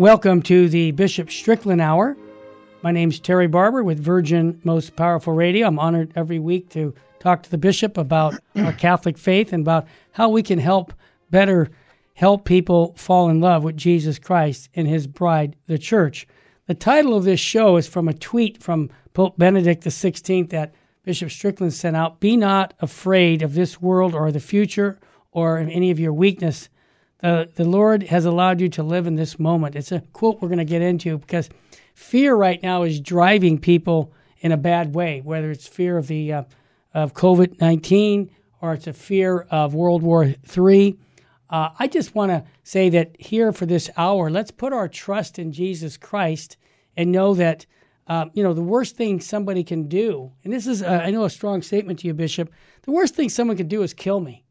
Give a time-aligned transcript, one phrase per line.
[0.00, 2.16] Welcome to the Bishop Strickland Hour.
[2.80, 5.66] My name's Terry Barber with Virgin Most Powerful Radio.
[5.66, 9.86] I'm honored every week to talk to the bishop about our Catholic faith and about
[10.12, 10.94] how we can help
[11.30, 11.68] better
[12.14, 16.26] help people fall in love with Jesus Christ and his bride, the church.
[16.66, 20.72] The title of this show is from a tweet from Pope Benedict XVI that
[21.02, 24.98] Bishop Strickland sent out Be not afraid of this world or the future
[25.30, 26.70] or any of your weakness
[27.22, 29.76] uh, the Lord has allowed you to live in this moment.
[29.76, 31.50] It's a quote we're going to get into because
[31.94, 36.32] fear right now is driving people in a bad way, whether it's fear of the
[36.32, 36.42] uh,
[36.94, 40.24] of COVID nineteen or it's a fear of World War
[40.56, 40.98] III.
[41.48, 45.38] Uh, I just want to say that here for this hour, let's put our trust
[45.38, 46.56] in Jesus Christ
[46.96, 47.66] and know that
[48.06, 51.24] uh, you know the worst thing somebody can do, and this is uh, I know
[51.24, 52.50] a strong statement to you, Bishop.
[52.82, 54.44] The worst thing someone can do is kill me.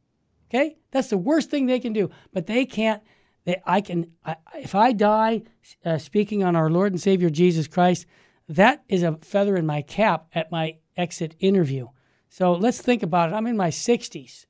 [0.50, 2.10] Okay, that's the worst thing they can do.
[2.34, 3.04] But they can't.
[3.46, 4.12] They, I can.
[4.26, 5.44] I, if I die
[5.86, 8.06] uh, speaking on our Lord and Savior Jesus Christ,
[8.48, 11.88] that is a feather in my cap at my exit interview.
[12.30, 13.36] So let's think about it.
[13.36, 14.46] I'm in my 60s.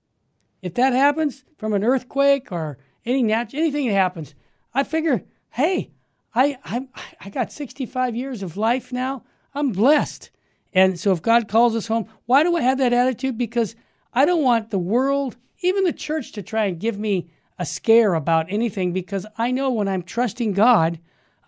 [0.61, 4.35] If that happens from an earthquake or any nat- anything that happens,
[4.73, 5.91] I figure, hey,
[6.33, 6.87] I I
[7.19, 9.23] I got 65 years of life now.
[9.53, 10.31] I'm blessed.
[10.73, 13.37] And so if God calls us home, why do I have that attitude?
[13.37, 13.75] Because
[14.13, 18.13] I don't want the world even the church to try and give me a scare
[18.13, 20.99] about anything because I know when I'm trusting God,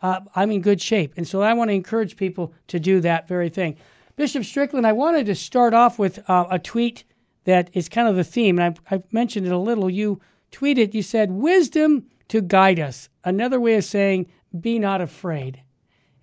[0.01, 1.13] uh, I'm in good shape.
[1.15, 3.77] And so I want to encourage people to do that very thing.
[4.17, 7.05] Bishop Strickland, I wanted to start off with uh, a tweet
[7.45, 9.89] that is kind of the theme, and I've, I've mentioned it a little.
[9.89, 10.19] You
[10.51, 13.09] tweeted, you said, Wisdom to guide us.
[13.23, 14.27] Another way of saying,
[14.59, 15.61] be not afraid.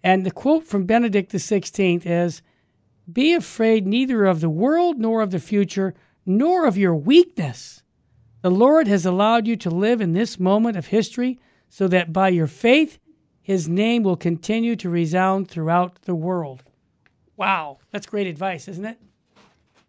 [0.05, 2.43] And the quote from Benedict XVI is,
[3.11, 5.95] Be afraid neither of the world nor of the future,
[6.29, 7.83] nor of your weakness.
[8.43, 12.29] The Lord has allowed you to live in this moment of history so that by
[12.29, 12.99] your faith,
[13.43, 16.63] his name will continue to resound throughout the world.
[17.37, 18.99] Wow, that's great advice, isn't it?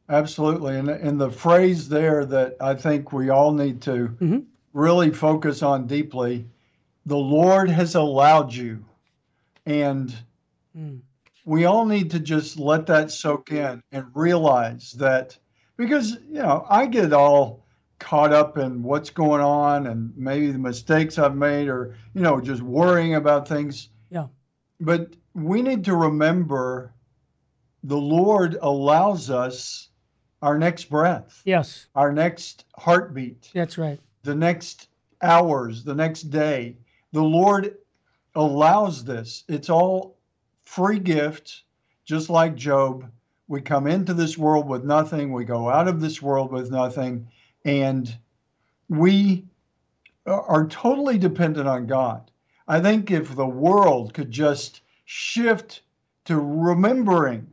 [0.07, 0.77] Absolutely.
[0.77, 4.39] And, and the phrase there that I think we all need to mm-hmm.
[4.73, 6.47] really focus on deeply
[7.05, 8.85] the Lord has allowed you.
[9.65, 10.15] And
[10.77, 11.01] mm.
[11.43, 15.37] we all need to just let that soak in and realize that
[15.79, 17.65] because you know I get all
[17.99, 22.39] caught up in what's going on and maybe the mistakes I've made or you know
[22.39, 23.89] just worrying about things.
[24.11, 24.27] Yeah.
[24.79, 26.93] But we need to remember
[27.83, 29.87] the Lord allows us
[30.41, 31.41] our next breath.
[31.45, 31.87] Yes.
[31.95, 33.49] Our next heartbeat.
[33.53, 33.99] That's right.
[34.23, 34.89] The next
[35.21, 36.77] hours, the next day.
[37.13, 37.77] The Lord
[38.35, 39.43] allows this.
[39.47, 40.17] It's all
[40.63, 41.63] free gift,
[42.05, 43.09] just like Job
[43.49, 47.27] we come into this world with nothing, we go out of this world with nothing,
[47.65, 48.15] and
[48.87, 49.43] we
[50.27, 52.29] are totally dependent on God.
[52.67, 55.81] I think if the world could just shift
[56.25, 57.47] to remembering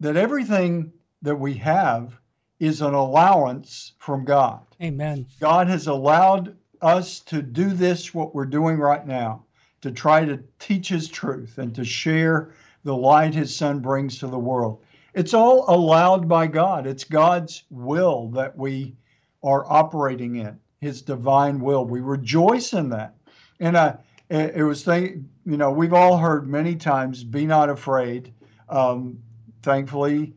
[0.00, 2.18] that everything that we have
[2.60, 4.60] is an allowance from God.
[4.82, 5.24] Amen.
[5.40, 9.44] God has allowed us to do this, what we're doing right now,
[9.80, 12.52] to try to teach His truth and to share
[12.84, 14.82] the light his son brings to the world.
[15.14, 16.86] It's all allowed by God.
[16.86, 18.96] It's God's will that we
[19.42, 21.84] are operating in, his divine will.
[21.84, 23.14] We rejoice in that.
[23.60, 23.96] And I,
[24.28, 28.32] it was, think, you know, we've all heard many times, be not afraid.
[28.68, 29.18] Um,
[29.62, 30.34] thankfully,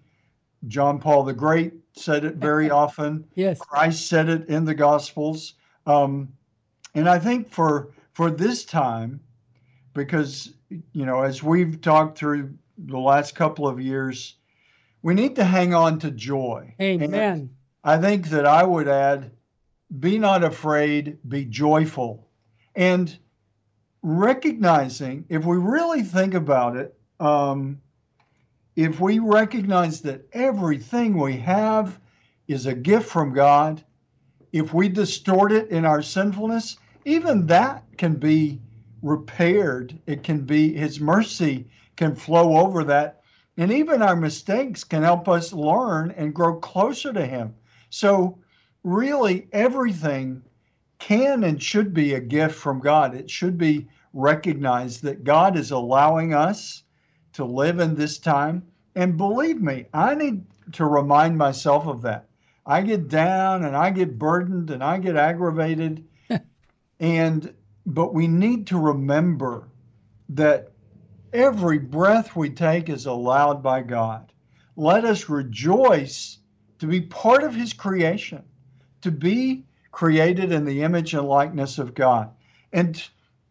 [0.67, 3.25] John Paul the Great said it very often.
[3.35, 3.59] yes.
[3.59, 5.55] Christ said it in the Gospels.
[5.85, 6.29] Um,
[6.93, 9.19] and I think for for this time,
[9.93, 14.35] because you know, as we've talked through the last couple of years,
[15.01, 16.75] we need to hang on to joy.
[16.81, 17.13] Amen.
[17.13, 17.49] And
[17.83, 19.31] I think that I would add
[19.99, 22.27] be not afraid, be joyful.
[22.75, 23.17] And
[24.01, 27.81] recognizing, if we really think about it, um,
[28.75, 31.99] if we recognize that everything we have
[32.47, 33.83] is a gift from God,
[34.51, 38.61] if we distort it in our sinfulness, even that can be
[39.01, 39.97] repaired.
[40.05, 43.21] It can be, His mercy can flow over that.
[43.57, 47.55] And even our mistakes can help us learn and grow closer to Him.
[47.89, 48.37] So,
[48.83, 50.43] really, everything
[50.99, 53.15] can and should be a gift from God.
[53.15, 56.83] It should be recognized that God is allowing us
[57.33, 58.63] to live in this time.
[58.95, 62.27] And believe me, I need to remind myself of that.
[62.65, 66.03] I get down and I get burdened and I get aggravated.
[66.99, 67.53] and
[67.87, 69.69] but we need to remember
[70.29, 70.73] that
[71.31, 74.33] every breath we take is allowed by God.
[74.75, 76.39] Let us rejoice
[76.79, 78.43] to be part of His creation,
[79.01, 82.29] to be created in the image and likeness of God.
[82.73, 83.01] And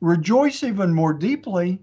[0.03, 1.81] rejoice even more deeply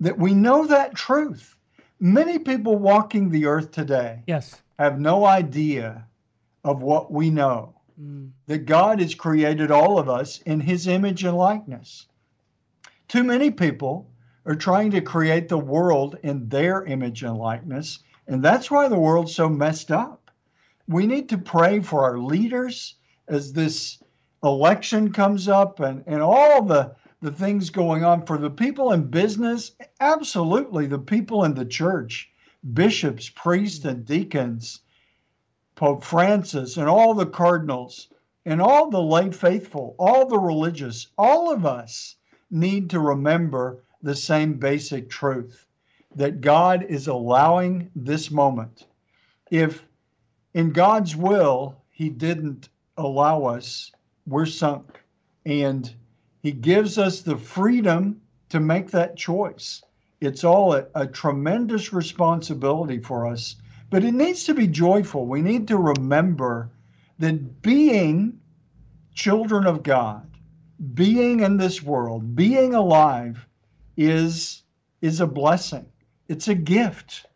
[0.00, 1.56] that we know that truth.
[2.00, 4.60] Many people walking the earth today Yes.
[4.78, 6.06] have no idea
[6.64, 8.32] of what we know Mm.
[8.48, 12.06] that God has created all of us in his image and likeness.
[13.06, 14.10] Too many people
[14.44, 18.98] are trying to create the world in their image and likeness, and that's why the
[18.98, 20.32] world's so messed up.
[20.88, 22.96] We need to pray for our leaders
[23.28, 24.02] as this
[24.42, 29.04] election comes up and, and all the, the things going on for the people in
[29.04, 29.70] business,
[30.00, 32.28] absolutely the people in the church,
[32.72, 34.80] bishops, priests, and deacons,
[35.76, 38.08] Pope Francis, and all the cardinals,
[38.46, 42.16] and all the lay faithful, all the religious, all of us
[42.50, 45.66] need to remember the same basic truth
[46.14, 48.86] that God is allowing this moment.
[49.50, 49.84] If
[50.52, 53.90] in God's will He didn't allow us,
[54.26, 55.00] we're sunk.
[55.44, 55.92] And
[56.42, 59.82] He gives us the freedom to make that choice.
[60.20, 63.56] It's all a, a tremendous responsibility for us,
[63.94, 65.24] but it needs to be joyful.
[65.24, 66.68] We need to remember
[67.20, 68.40] that being
[69.14, 70.28] children of God,
[70.94, 73.46] being in this world, being alive
[73.96, 74.64] is
[75.00, 75.86] is a blessing.
[76.26, 77.26] It's a gift.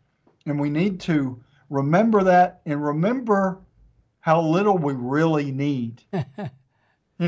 [0.45, 3.59] And we need to remember that and remember
[4.19, 6.03] how little we really need.
[6.11, 6.19] you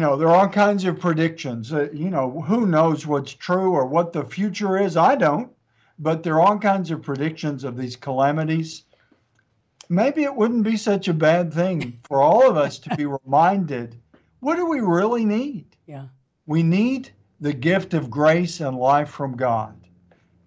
[0.02, 1.72] know, there are all kinds of predictions.
[1.72, 4.98] Uh, you know, who knows what's true or what the future is?
[4.98, 5.50] I don't.
[5.98, 8.84] But there are all kinds of predictions of these calamities.
[9.92, 13.98] Maybe it wouldn't be such a bad thing for all of us to be reminded
[14.40, 15.66] what do we really need?
[15.86, 16.06] Yeah.
[16.46, 17.12] We need
[17.42, 19.76] the gift of grace and life from God.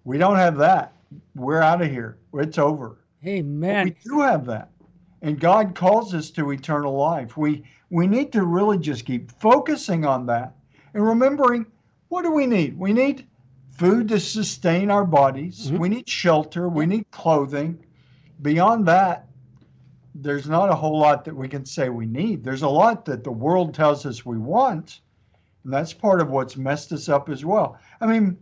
[0.03, 0.95] We don't have that.
[1.35, 2.17] We're out of here.
[2.33, 2.97] It's over.
[3.21, 3.85] But Amen.
[3.85, 4.71] we do have that.
[5.21, 7.37] And God calls us to eternal life.
[7.37, 10.55] We we need to really just keep focusing on that
[10.95, 11.67] and remembering
[12.07, 12.79] what do we need?
[12.79, 13.27] We need
[13.69, 15.69] food to sustain our bodies.
[15.69, 15.77] Mhm.
[15.77, 16.67] We need shelter.
[16.67, 17.77] We need clothing.
[18.41, 19.24] Beyond that,
[20.15, 22.43] there's not a whole lot that we can say we need.
[22.43, 25.01] There's a lot that the world tells us we want.
[25.63, 27.77] And that's part of what's messed us up as well.
[27.99, 28.37] I mean,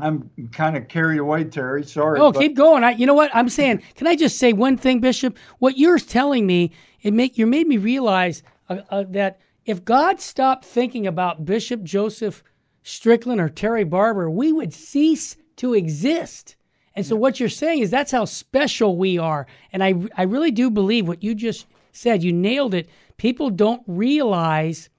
[0.00, 1.84] I'm kind of carried away, Terry.
[1.84, 2.18] Sorry.
[2.18, 2.82] Oh, keep going.
[2.82, 3.82] I, you know what I'm saying?
[3.94, 5.38] Can I just say one thing, Bishop?
[5.60, 6.72] What you're telling me,
[7.02, 11.84] it make you made me realize uh, uh, that if God stopped thinking about Bishop
[11.84, 12.42] Joseph
[12.82, 16.56] Strickland or Terry Barber, we would cease to exist.
[16.94, 19.46] And so what you're saying is that's how special we are.
[19.72, 22.22] And I I really do believe what you just said.
[22.22, 22.88] You nailed it.
[23.16, 24.90] People don't realize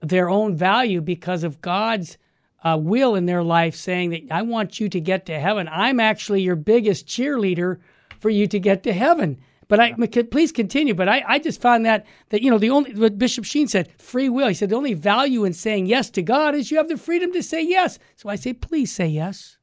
[0.00, 2.18] their own value because of God's
[2.64, 5.68] uh, will in their life, saying that I want you to get to heaven.
[5.70, 7.78] I'm actually your biggest cheerleader
[8.18, 9.38] for you to get to heaven.
[9.68, 10.94] But I please continue.
[10.94, 13.90] But I, I just found that that you know the only what Bishop Sheen said
[14.00, 14.48] free will.
[14.48, 17.32] He said the only value in saying yes to God is you have the freedom
[17.32, 17.98] to say yes.
[18.14, 19.58] So I say please say yes.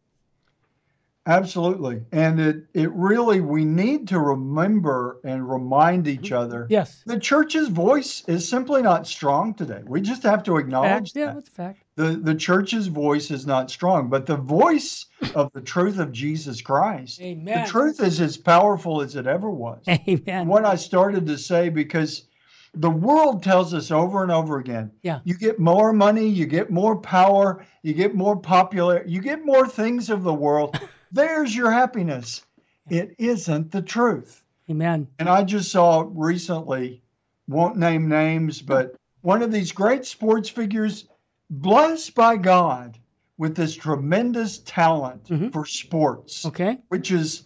[1.26, 2.02] Absolutely.
[2.12, 6.36] And it, it really, we need to remember and remind each mm-hmm.
[6.36, 7.02] other Yes.
[7.06, 9.82] the church's voice is simply not strong today.
[9.86, 10.64] We just have to Fact.
[10.66, 11.36] acknowledge Yeah, that.
[11.36, 11.84] that's a fact.
[11.96, 15.06] The, the church's voice is not strong, but the voice
[15.36, 17.64] of the truth of Jesus Christ, Amen.
[17.64, 19.84] the truth is as powerful as it ever was.
[19.88, 20.48] Amen.
[20.48, 22.26] What I started to say, because
[22.74, 25.20] the world tells us over and over again Yeah.
[25.24, 29.68] you get more money, you get more power, you get more popular, you get more
[29.68, 30.78] things of the world.
[31.14, 32.44] There's your happiness.
[32.90, 34.44] It isn't the truth.
[34.70, 35.08] Amen.
[35.20, 37.04] And I just saw recently,
[37.48, 41.08] won't name names, but one of these great sports figures,
[41.50, 42.98] blessed by God
[43.38, 45.54] with this tremendous talent Mhm.
[45.54, 46.80] for sports, Okay.
[46.90, 47.44] which is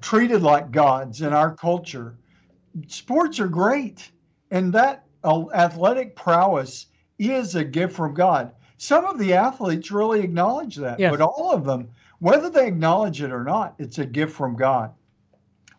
[0.00, 2.16] treated like gods in our culture.
[2.86, 4.10] Sports are great,
[4.52, 6.86] and that athletic prowess
[7.18, 8.52] is a gift from God.
[8.78, 11.10] Some of the athletes really acknowledge that, Yes.
[11.10, 14.92] but all of them, whether they acknowledge it or not, it's a gift from God.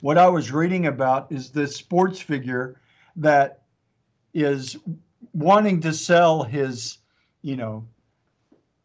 [0.02, 2.80] What I was reading about is this sports figure
[3.16, 3.64] that
[4.34, 4.78] is
[5.34, 7.00] wanting to sell his,
[7.42, 7.88] you know,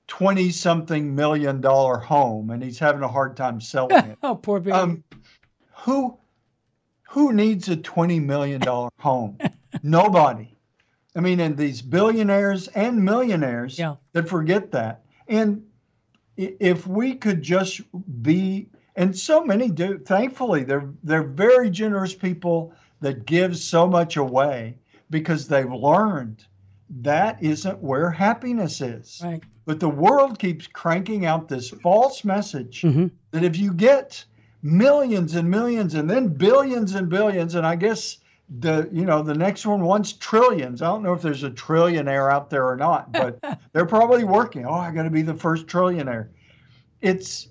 [0.08, 4.18] 20 something million dollar home and he's having a hard time selling it.
[4.22, 4.72] Oh, poor baby.
[4.72, 5.04] Um,
[5.74, 6.18] who
[7.08, 9.38] who needs a 20 million dollar home?
[9.82, 10.56] Nobody.
[11.14, 13.96] I mean, and these billionaires and millionaires Yeah.
[14.12, 15.02] that forget that.
[15.28, 15.62] And
[16.36, 17.80] if we could just
[18.22, 19.98] be, and so many do.
[19.98, 24.76] Thankfully, they're they're very generous people that give so much away
[25.10, 26.44] because they've learned
[27.00, 29.20] that isn't where happiness is.
[29.24, 29.42] right.
[29.64, 34.24] But the world keeps cranking out this false message hmm that if you get
[34.62, 38.18] millions and millions and then billions and billions, and I guess
[38.60, 40.82] the you know the next one wants trillions.
[40.82, 43.38] I don't know if there's a trillionaire out there or not, but
[43.72, 44.66] they're probably working.
[44.66, 46.28] Oh, I got to be the first trillionaire.
[47.00, 47.48] It's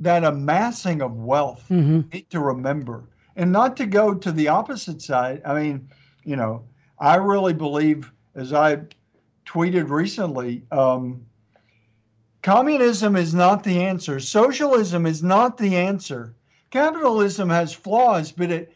[0.00, 1.64] that amassing of wealth.
[1.70, 2.08] Mm-hmm.
[2.12, 3.04] Need to remember,
[3.36, 5.40] and not to go to the opposite side.
[5.44, 5.88] I mean,
[6.24, 6.64] you know,
[6.98, 8.80] I really believe, as I
[9.46, 11.24] tweeted recently, um,
[12.42, 14.20] communism is not the answer.
[14.20, 16.34] Socialism is not the answer.
[16.70, 18.75] Capitalism has flaws, but it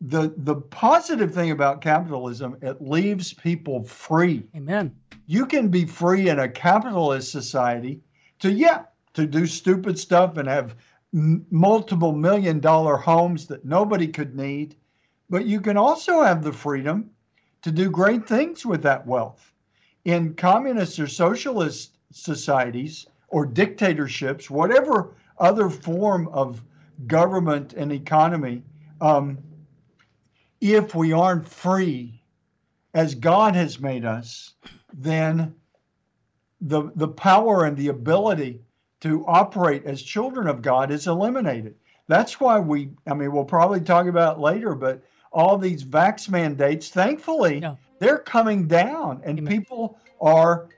[0.00, 4.44] the the positive thing about capitalism it leaves people free.
[4.56, 4.94] Amen.
[5.26, 8.00] You can be free in a capitalist society
[8.40, 8.82] to yeah
[9.14, 10.76] to do stupid stuff and have
[11.14, 14.76] m- multiple million dollar homes that nobody could need
[15.30, 17.10] but you can also have the freedom
[17.62, 19.52] to do great things with that wealth.
[20.04, 26.62] In communist or socialist societies or dictatorships whatever other form of
[27.06, 28.62] government and economy
[29.00, 29.38] um,
[30.64, 32.22] if we aren't free
[32.94, 34.54] as God has made us,
[34.94, 35.54] then
[36.62, 38.62] the, the power and the ability
[39.02, 41.74] to operate as children of God is eliminated.
[42.08, 45.02] That's why we, I mean, we'll probably talk about later, but
[45.32, 47.74] all these vax mandates, thankfully, yeah.
[47.98, 49.52] they're coming down and Amen.
[49.52, 50.68] people are,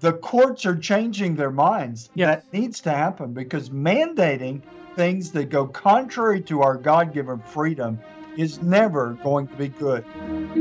[0.00, 2.10] the courts are changing their minds.
[2.14, 2.42] Yes.
[2.42, 4.60] That needs to happen because mandating
[4.96, 7.98] things that go contrary to our God given freedom
[8.36, 10.04] is never going to be good.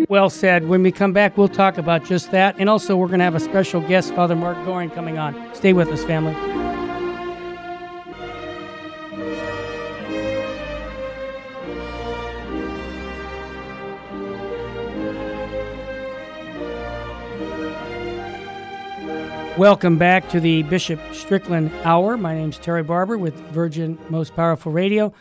[0.09, 0.67] Well said.
[0.67, 2.55] When we come back, we'll talk about just that.
[2.57, 5.53] And also, we're going to have a special guest, Father Mark Goring, coming on.
[5.55, 6.33] Stay with us, family.
[19.55, 22.17] Welcome back to the Bishop Strickland Hour.
[22.17, 25.13] My name is Terry Barber with Virgin Most Powerful Radio.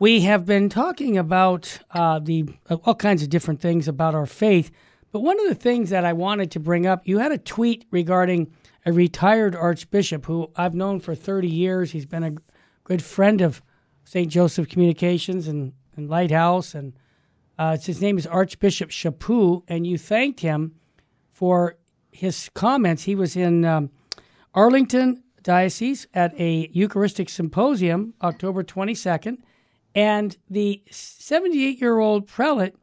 [0.00, 4.70] We have been talking about uh, the all kinds of different things about our faith,
[5.10, 7.84] but one of the things that I wanted to bring up, you had a tweet
[7.90, 8.52] regarding
[8.86, 11.90] a retired archbishop who I've known for 30 years.
[11.90, 12.34] He's been a
[12.84, 13.60] good friend of
[14.04, 14.30] St.
[14.30, 16.92] Joseph Communications and, and Lighthouse, and
[17.58, 20.76] uh, his name is Archbishop Chaput, and you thanked him
[21.32, 21.76] for
[22.12, 23.02] his comments.
[23.02, 23.90] He was in um,
[24.54, 29.38] Arlington Diocese at a Eucharistic symposium October 22nd
[29.98, 32.76] and the 78 year old prelate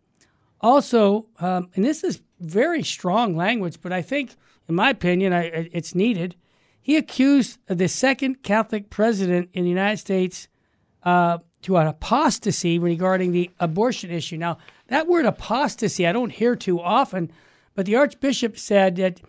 [0.60, 4.36] also, um, and this is very strong language, but I think,
[4.68, 6.36] in my opinion, I, it's needed.
[6.82, 10.50] He accused the second Catholic president in the United States
[11.04, 14.36] uh, to an apostasy regarding the abortion issue.
[14.36, 14.58] Now,
[14.88, 17.32] that word apostasy I don't hear too often,
[17.76, 19.22] but the Archbishop said that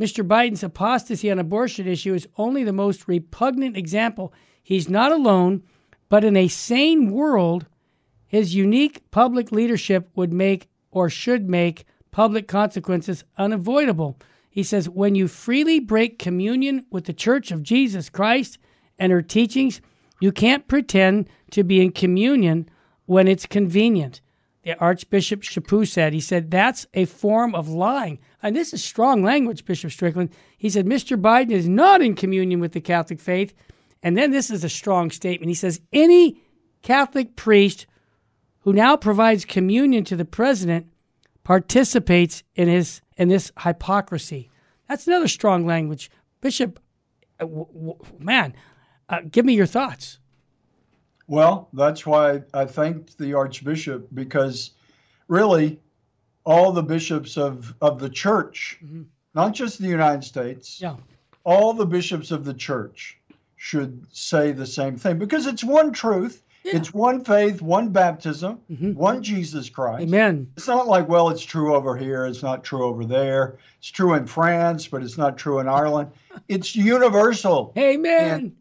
[0.00, 0.26] Mr.
[0.26, 4.32] Biden's apostasy on abortion issue is only the most repugnant example.
[4.62, 5.62] He's not alone.
[6.08, 7.66] But in a sane world,
[8.26, 14.18] his unique public leadership would make or should make public consequences unavoidable.
[14.48, 18.58] He says, when you freely break communion with the Church of Jesus Christ
[18.98, 19.80] and her teachings,
[20.20, 22.68] you can't pretend to be in communion
[23.06, 24.20] when it's convenient.
[24.62, 28.18] The Archbishop Chaput said, he said, that's a form of lying.
[28.42, 30.30] And this is strong language, Bishop Strickland.
[30.56, 31.20] He said, Mr.
[31.20, 33.52] Biden is not in communion with the Catholic faith.
[34.04, 35.48] And then this is a strong statement.
[35.48, 36.38] He says any
[36.82, 37.86] Catholic priest
[38.60, 40.86] who now provides communion to the president
[41.42, 44.50] participates in his in this hypocrisy.
[44.88, 46.10] That's another strong language.
[46.42, 46.78] Bishop,
[47.40, 48.54] uh, w- w- man,
[49.08, 50.18] uh, give me your thoughts.
[51.26, 54.72] Well, that's why I thanked the Archbishop because
[55.28, 55.80] really
[56.44, 59.02] all the bishops of, of the church, mm-hmm.
[59.34, 60.96] not just the United States, yeah.
[61.44, 63.18] all the bishops of the church
[63.64, 66.42] should say the same thing because it's one truth.
[66.64, 66.76] Yeah.
[66.76, 68.92] It's one faith, one baptism, mm-hmm.
[68.92, 70.02] one Jesus Christ.
[70.02, 70.52] Amen.
[70.58, 73.56] It's not like, well, it's true over here, it's not true over there.
[73.78, 76.10] It's true in France, but it's not true in Ireland.
[76.46, 77.72] it's universal.
[77.78, 78.30] Amen.
[78.30, 78.56] And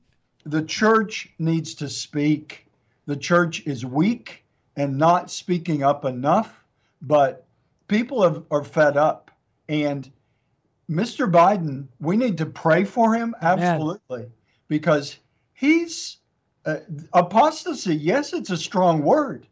[0.46, 2.66] the church needs to speak.
[3.06, 4.46] The church is weak
[4.78, 6.64] and not speaking up enough,
[7.02, 7.46] but
[7.90, 9.32] people have, are fed up.
[9.68, 10.10] And
[10.90, 11.30] Mr.
[11.30, 13.36] Biden, we need to pray for him.
[13.42, 14.22] Absolutely.
[14.22, 14.32] Amen
[14.68, 15.18] because
[15.54, 16.18] he's
[16.66, 16.78] uh,
[17.14, 17.96] apostasy.
[17.96, 19.48] Yes, it's a strong word,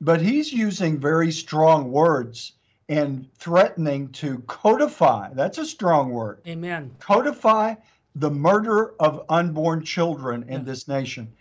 [0.00, 2.52] but he's using very strong words
[2.88, 5.30] and threatening to codify.
[5.34, 6.40] That's a strong word.
[6.46, 6.90] Amen.
[6.98, 7.74] Codify
[8.16, 10.64] the murder of unborn children in yeah.
[10.64, 11.32] this nation,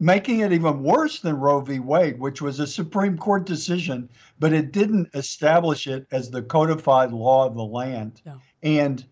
[0.00, 1.78] making it even worse than Roe v.
[1.78, 4.08] Wade, which was a Supreme Court decision,
[4.40, 8.20] but it didn't establish it as the codified law of the land.
[8.26, 8.38] Yeah.
[8.64, 9.04] And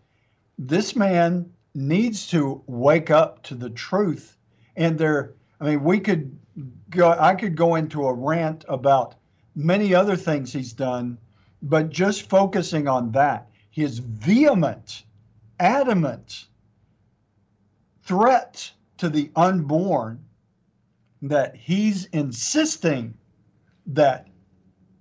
[0.57, 4.37] this man needs to wake up to the truth.
[4.75, 6.37] And there, I mean, we could
[6.89, 9.15] go, I could go into a rant about
[9.55, 11.17] many other things he's done,
[11.61, 15.03] but just focusing on that, his vehement,
[15.59, 16.45] adamant
[18.03, 20.23] threat to the unborn
[21.21, 23.13] that he's insisting
[23.87, 24.27] that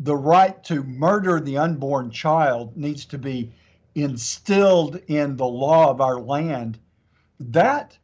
[0.00, 3.52] the right to murder the unborn child needs to be
[3.95, 6.79] instilled in the law of our land.
[7.41, 7.97] That,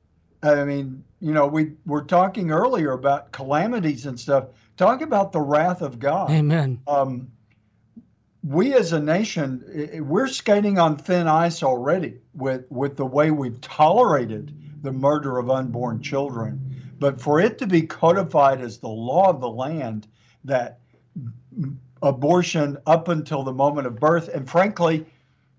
[0.42, 4.46] I mean, you know, we were talking earlier about calamities and stuff.
[4.76, 6.30] Talk about the wrath of God.
[6.30, 6.80] Amen.
[6.86, 7.28] Um,
[8.42, 13.60] we as a nation, we're skating on thin ice already with, with the way we've
[13.60, 16.58] tolerated the murder of unborn children.
[16.98, 20.06] But for it to be codified as the law of the land
[20.44, 20.78] that
[22.02, 25.04] abortion up until the moment of birth, and frankly,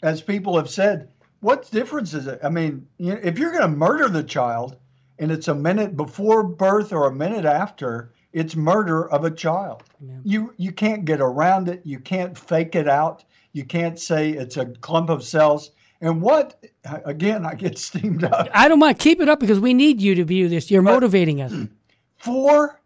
[0.01, 1.09] as people have said,
[1.41, 2.39] what difference is it?
[2.43, 4.77] I mean, you know, if you're going to murder the child
[5.19, 9.83] and it's a minute before birth or a minute after, it's murder of a child.
[9.99, 10.13] Yeah.
[10.23, 11.81] You you can't get around it.
[11.83, 13.23] You can't fake it out.
[13.53, 15.71] You can't say it's a clump of cells.
[15.99, 16.63] And what
[17.05, 17.45] again?
[17.45, 18.47] I get steamed up.
[18.53, 18.99] I don't mind.
[18.99, 20.71] Keep it up because we need you to view this.
[20.71, 21.53] You're but motivating us.
[22.17, 22.79] For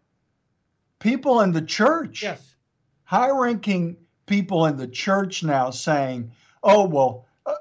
[0.98, 2.54] people in the church, yes,
[3.04, 6.30] high-ranking people in the church now saying,
[6.66, 7.54] "Oh well, uh,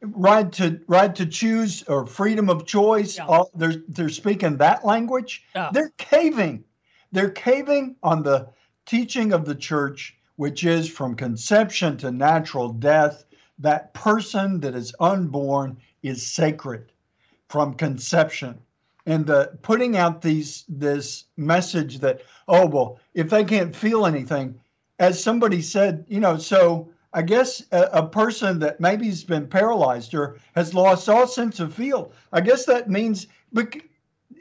[0.00, 3.26] right to right to choose or freedom of choice." Yeah.
[3.26, 5.44] All, they're they're speaking that language.
[5.54, 5.70] Yeah.
[5.72, 6.64] They're caving.
[7.12, 8.48] They're caving on the
[8.86, 13.24] teaching of the church, which is from conception to natural death.
[13.58, 16.92] That person that is unborn is sacred
[17.48, 18.58] from conception
[19.06, 24.58] and the putting out these this message that oh well if they can't feel anything
[24.98, 29.46] as somebody said, you know, so I guess a, a, person that maybe has been
[29.46, 33.26] paralyzed or has lost all sense of feel, I guess that means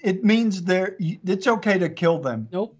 [0.03, 2.49] it means there it's okay to kill them.
[2.51, 2.77] Nope.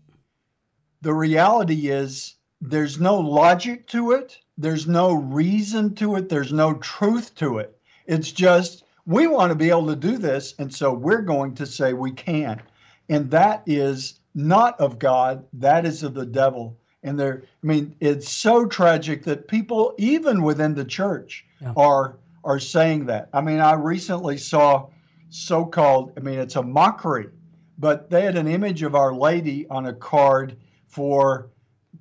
[1.02, 4.38] The reality is there's no logic to it.
[4.58, 6.28] There's no reason to it.
[6.28, 7.80] There's no truth to it.
[8.06, 11.66] It's just we want to be able to do this, and so we're going to
[11.66, 12.60] say we can't.
[13.08, 17.96] And that is not of God, that is of the devil and they're i mean
[18.02, 21.72] it's so tragic that people even within the church yeah.
[21.78, 24.88] are are saying that i mean i recently saw
[25.30, 27.30] so-called i mean it's a mockery
[27.78, 31.50] but they had an image of our lady on a card for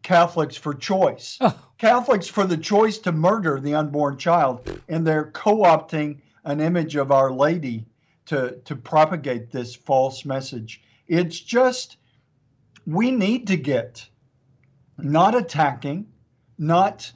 [0.03, 1.57] catholics for choice oh.
[1.79, 7.12] catholics for the choice to murder the unborn child and they're co-opting an image of
[7.12, 7.85] our lady
[8.27, 11.99] to to propagate this false message it's just
[12.87, 14.07] we need to get
[14.99, 16.07] not attacking,
[16.59, 17.11] not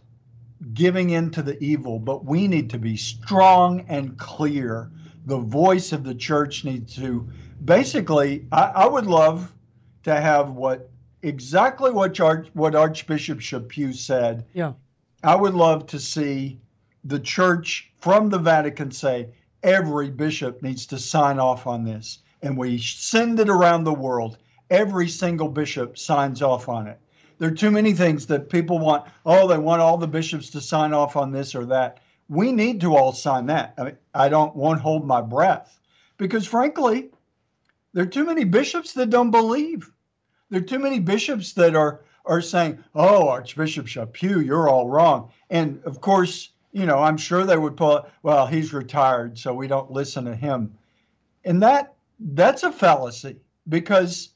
[0.75, 4.91] giving in to the evil, but we need to be strong and clear.
[5.27, 7.29] The voice of the church needs to
[7.65, 9.53] basically, I, I would love
[10.05, 10.91] to have what
[11.23, 14.45] exactly what Arch, what Archbishop Chaput said.
[14.53, 14.73] Yeah.
[15.23, 16.61] I would love to see
[17.05, 19.29] the church from the Vatican say
[19.63, 22.19] every bishop needs to sign off on this.
[22.43, 24.39] And we send it around the world.
[24.71, 27.01] Every single bishop signs off on it
[27.39, 29.07] there are too many things that people want.
[29.25, 32.01] Oh, they want all the bishops to sign off on this or that.
[32.29, 33.75] We need to all sign that.
[33.79, 35.81] I, mean, I don't won't hold my breath
[36.19, 37.11] because, frankly,
[37.93, 39.91] there are too many bishops that don't believe.
[40.51, 45.31] There are too many bishops that are are saying, "Oh, Archbishop Chaput, you're all wrong."
[45.49, 49.69] And of course, you know, I'm sure they would pull, "Well, he's retired, so we
[49.69, 50.77] don't listen to him,"
[51.45, 53.37] and that that's a fallacy
[53.69, 54.31] because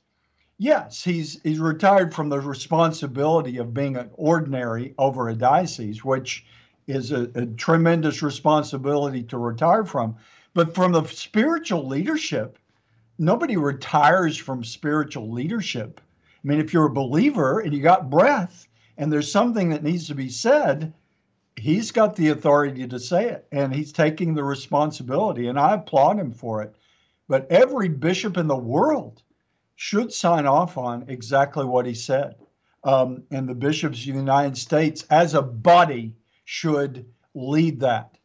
[0.58, 6.44] Yes, he's he's retired from the responsibility of being an ordinary over a diocese, which
[6.86, 10.16] is a, a tremendous responsibility to retire from.
[10.54, 12.58] But from the spiritual leadership,
[13.18, 16.00] nobody retires from spiritual leadership.
[16.44, 20.06] I mean, if you're a believer and you got breath and there's something that needs
[20.08, 20.92] to be said,
[21.56, 25.48] he's got the authority to say it and he's taking the responsibility.
[25.48, 26.74] And I applaud him for it.
[27.28, 29.22] But every bishop in the world
[29.82, 32.36] should sign off on exactly what he said.
[32.84, 36.14] Um, and the bishops of the United States, as a body,
[36.44, 38.16] should lead that.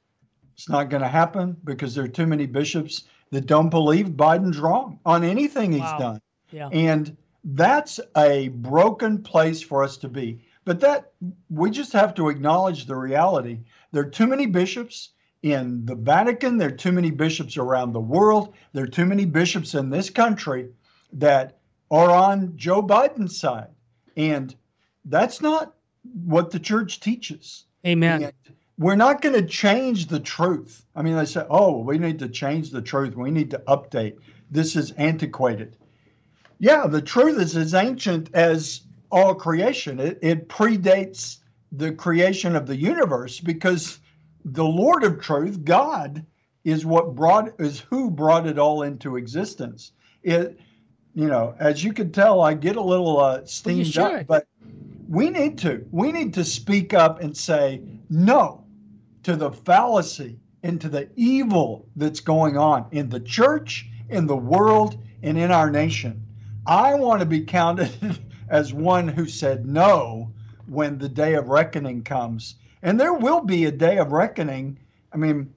[0.54, 4.60] It's not going to happen because there are too many bishops that don't believe Biden's
[4.60, 5.98] wrong on anything he's wow.
[5.98, 6.22] done.
[6.52, 6.70] Yeah.
[6.72, 10.44] And that's a broken place for us to be.
[10.64, 11.14] But that
[11.50, 13.62] we just have to acknowledge the reality.
[13.92, 15.10] There are too many bishops
[15.42, 19.26] in the Vatican, there are too many bishops around the world, there are too many
[19.26, 20.70] bishops in this country
[21.14, 23.70] that are on Joe Biden's side.
[24.16, 24.54] And
[25.06, 25.74] that's not
[26.26, 27.66] what the church teaches.
[27.86, 28.24] Amen.
[28.24, 28.34] And
[28.78, 30.86] we're not going to change the truth.
[30.96, 33.16] I mean, they say, oh, we need to change the truth.
[33.16, 34.18] We need to update.
[34.52, 35.78] This is antiquated.
[36.60, 40.00] Yeah, the truth is as ancient as all creation.
[40.00, 41.38] It, it predates
[41.72, 44.00] the creation of the universe because
[44.46, 46.26] the Lord of truth, God,
[46.64, 49.92] is what brought is who brought it all into existence.
[50.24, 50.60] It,
[51.18, 54.48] you know, as you can tell, I get a little uh, steamed well, up, but
[55.10, 58.64] we need to we need to speak up and say no
[59.24, 64.38] to the fallacy and to the evil that's going on in the church, in the
[64.38, 66.24] world, and in our nation.
[66.68, 70.32] I want to be counted as one who said no
[70.68, 72.58] when the day of reckoning comes.
[72.84, 74.78] And there will be a day of reckoning.
[75.12, 75.52] I mean,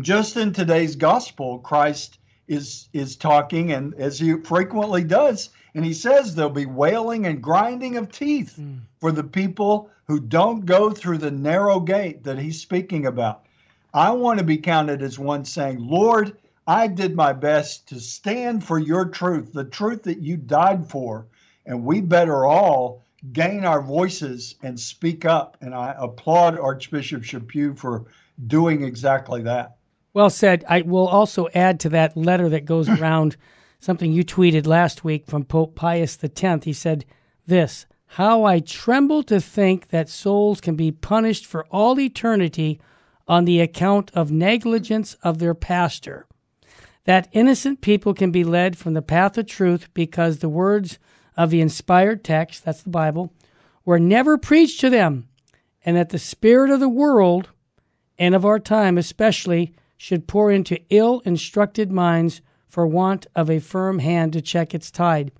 [0.00, 5.94] just in today's gospel, Christ is is talking and as he frequently does, and he
[5.94, 8.80] says there'll be wailing and grinding of teeth mm.
[9.00, 13.46] for the people who don't go through the narrow gate that he's speaking about.
[13.94, 18.64] I want to be counted as one saying, Lord, I did my best to stand
[18.64, 21.26] for your truth, the truth that you died for.
[21.66, 25.56] And we better all gain our voices and speak up.
[25.60, 28.04] And I applaud Archbishop Chaput for
[28.46, 29.76] doing exactly that.
[30.14, 30.64] Well said.
[30.68, 33.36] I will also add to that letter that goes around
[33.80, 36.64] something you tweeted last week from Pope Pius X.
[36.64, 37.04] He said
[37.46, 42.80] this How I tremble to think that souls can be punished for all eternity
[43.26, 46.26] on the account of negligence of their pastor.
[47.04, 50.98] That innocent people can be led from the path of truth because the words
[51.36, 53.32] of the inspired text, that's the Bible,
[53.84, 55.28] were never preached to them,
[55.84, 57.48] and that the spirit of the world,
[58.18, 63.60] and of our time especially, should pour into ill instructed minds for want of a
[63.60, 65.30] firm hand to check its tide.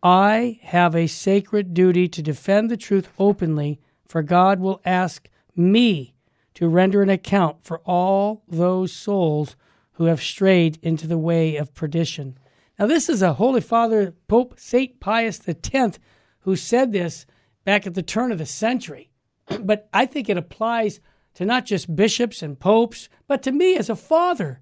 [0.00, 6.14] I have a sacred duty to defend the truth openly, for God will ask me
[6.54, 9.56] to render an account for all those souls
[9.94, 12.38] who have strayed into the way of perdition.
[12.78, 15.00] Now, this is a Holy Father, Pope St.
[15.00, 15.98] Pius X,
[16.42, 17.26] who said this
[17.64, 19.10] back at the turn of the century.
[19.60, 21.00] but I think it applies
[21.34, 24.60] to not just bishops and popes, but to me as a father.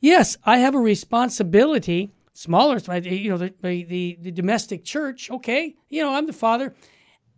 [0.00, 5.30] Yes, I have a responsibility, smaller, you know, the, the, the domestic church.
[5.30, 6.74] Okay, you know, I'm the father.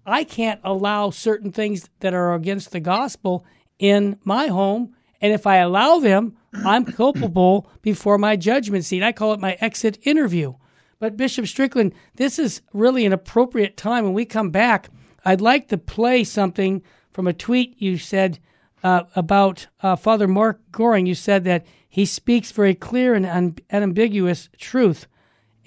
[0.05, 3.45] I can't allow certain things that are against the gospel
[3.79, 4.95] in my home.
[5.21, 9.03] And if I allow them, I'm culpable before my judgment seat.
[9.03, 10.55] I call it my exit interview.
[10.99, 14.05] But Bishop Strickland, this is really an appropriate time.
[14.05, 14.91] When we come back,
[15.25, 18.39] I'd like to play something from a tweet you said
[18.83, 21.07] uh, about uh, Father Mark Goring.
[21.07, 25.07] You said that he speaks very clear and un- unambiguous truth.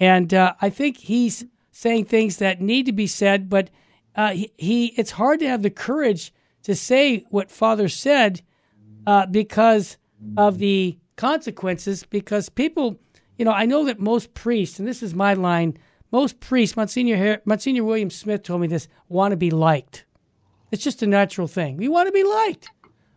[0.00, 3.70] And uh, I think he's saying things that need to be said, but
[4.16, 8.42] uh, he, he, it's hard to have the courage to say what Father said
[9.06, 9.96] uh, because
[10.36, 12.04] of the consequences.
[12.04, 12.98] Because people,
[13.38, 15.76] you know, I know that most priests, and this is my line,
[16.10, 20.04] most priests, Monsignor, Monsignor William Smith told me this, want to be liked.
[20.70, 21.76] It's just a natural thing.
[21.76, 22.70] We want to be liked.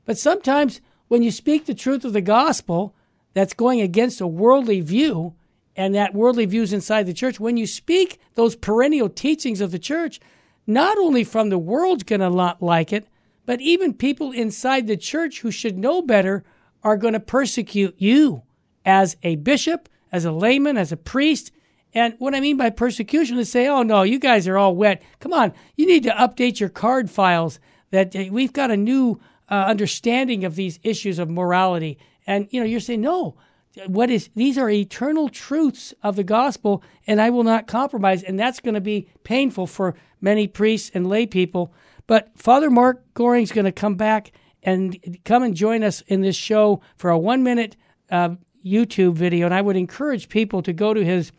[0.08, 2.96] But sometimes when you speak the truth of the gospel
[3.34, 5.36] that's going against a worldly view,
[5.76, 9.70] and that worldly view is inside the church, when you speak those perennial teachings of
[9.70, 10.20] the church,
[10.66, 13.08] not only from the world's going to not like it,
[13.46, 16.44] but even people inside the church who should know better
[16.84, 18.44] are going to persecute you
[18.86, 21.52] as a bishop, as a layman, as a priest.
[21.94, 25.04] And what I mean by persecution is say, oh no, you guys are all wet.
[25.20, 27.60] Come on, you need to update your card files
[27.92, 31.98] that we've got a new uh, understanding of these issues of morality.
[32.26, 33.36] And, you know, you're saying, no,
[33.86, 38.24] what is, these are eternal truths of the gospel and I will not compromise.
[38.24, 41.74] And that's going to be painful for many priests and lay people.
[42.08, 44.32] But Father Mark Goring is going to come back
[44.64, 47.76] and come and join us in this show for a one minute
[48.10, 48.30] uh,
[48.66, 49.46] YouTube video.
[49.46, 51.32] And I would encourage people to go to his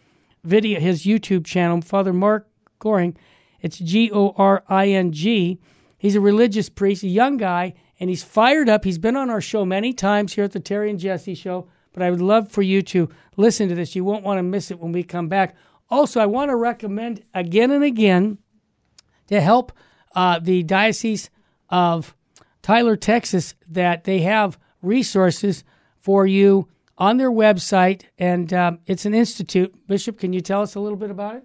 [0.45, 3.17] video, his YouTube channel, Father Mark Goring.
[3.61, 5.59] It's G O R I N G.
[5.99, 8.85] He's a religious priest, a young guy, and he's fired up.
[8.85, 12.03] He's been on our show many times here at the Terry and Jesse show, but
[12.03, 13.97] I would love for you to listen to this.
[13.97, 15.57] You won't want to miss it when we come back.
[15.91, 18.39] Also, I want to recommend again and again
[19.29, 19.73] to help
[20.15, 21.31] uh, the Diocese
[21.71, 22.15] of
[22.63, 25.65] Tyler, Texas, that they have resources
[25.97, 29.75] for you on their website, and um, it's an institute.
[29.87, 31.45] Bishop, can you tell us a little bit about it?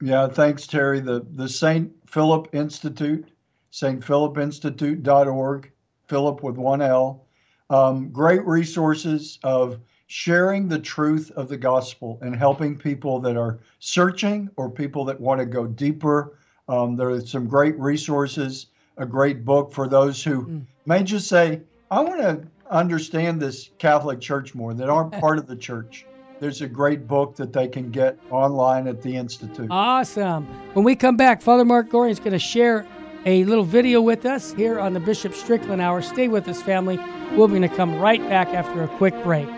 [0.00, 1.00] Yeah, thanks, Terry.
[1.00, 3.28] The the Saint Philip Institute,
[3.72, 5.72] stphilipinstitute.org,
[6.06, 7.24] Philip with one L.
[7.70, 13.60] Um, great resources of sharing the truth of the gospel and helping people that are
[13.78, 16.36] searching or people that want to go deeper
[16.68, 20.66] um, there are some great resources, a great book for those who mm.
[20.86, 25.46] may just say, I want to understand this Catholic Church more, that aren't part of
[25.46, 26.06] the church.
[26.40, 29.68] there's a great book that they can get online at the Institute.
[29.70, 30.46] Awesome.
[30.72, 32.86] When we come back, Father Mark Goring is going to share
[33.24, 36.02] a little video with us here on the Bishop Strickland Hour.
[36.02, 36.98] Stay with us, family.
[37.36, 39.48] We're going to come right back after a quick break.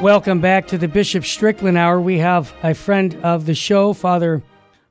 [0.00, 2.00] Welcome back to the Bishop Strickland Hour.
[2.00, 4.42] We have a friend of the show, Father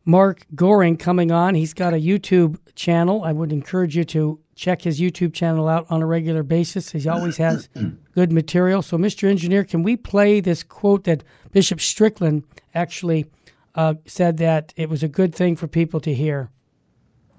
[0.06, 1.54] Mark Goring, coming on.
[1.56, 3.24] He's got a YouTube channel.
[3.24, 6.92] I would encourage you to check his YouTube channel out on a regular basis.
[6.92, 7.70] He always has
[8.16, 8.82] good material.
[8.82, 9.30] So, Mr.
[9.30, 13.28] Engineer, can we play this quote that Bishop Strickland actually
[13.76, 16.50] uh, said that it was a good thing for people to hear?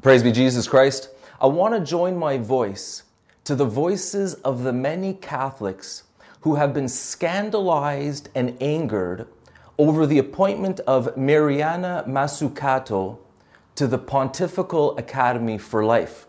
[0.00, 1.09] Praise be Jesus Christ.
[1.40, 3.02] I want to join my voice
[3.44, 6.05] to the voices of the many Catholics
[6.42, 9.26] who have been scandalized and angered
[9.76, 13.18] over the appointment of Mariana Mazzucato
[13.75, 16.27] to the Pontifical Academy for Life.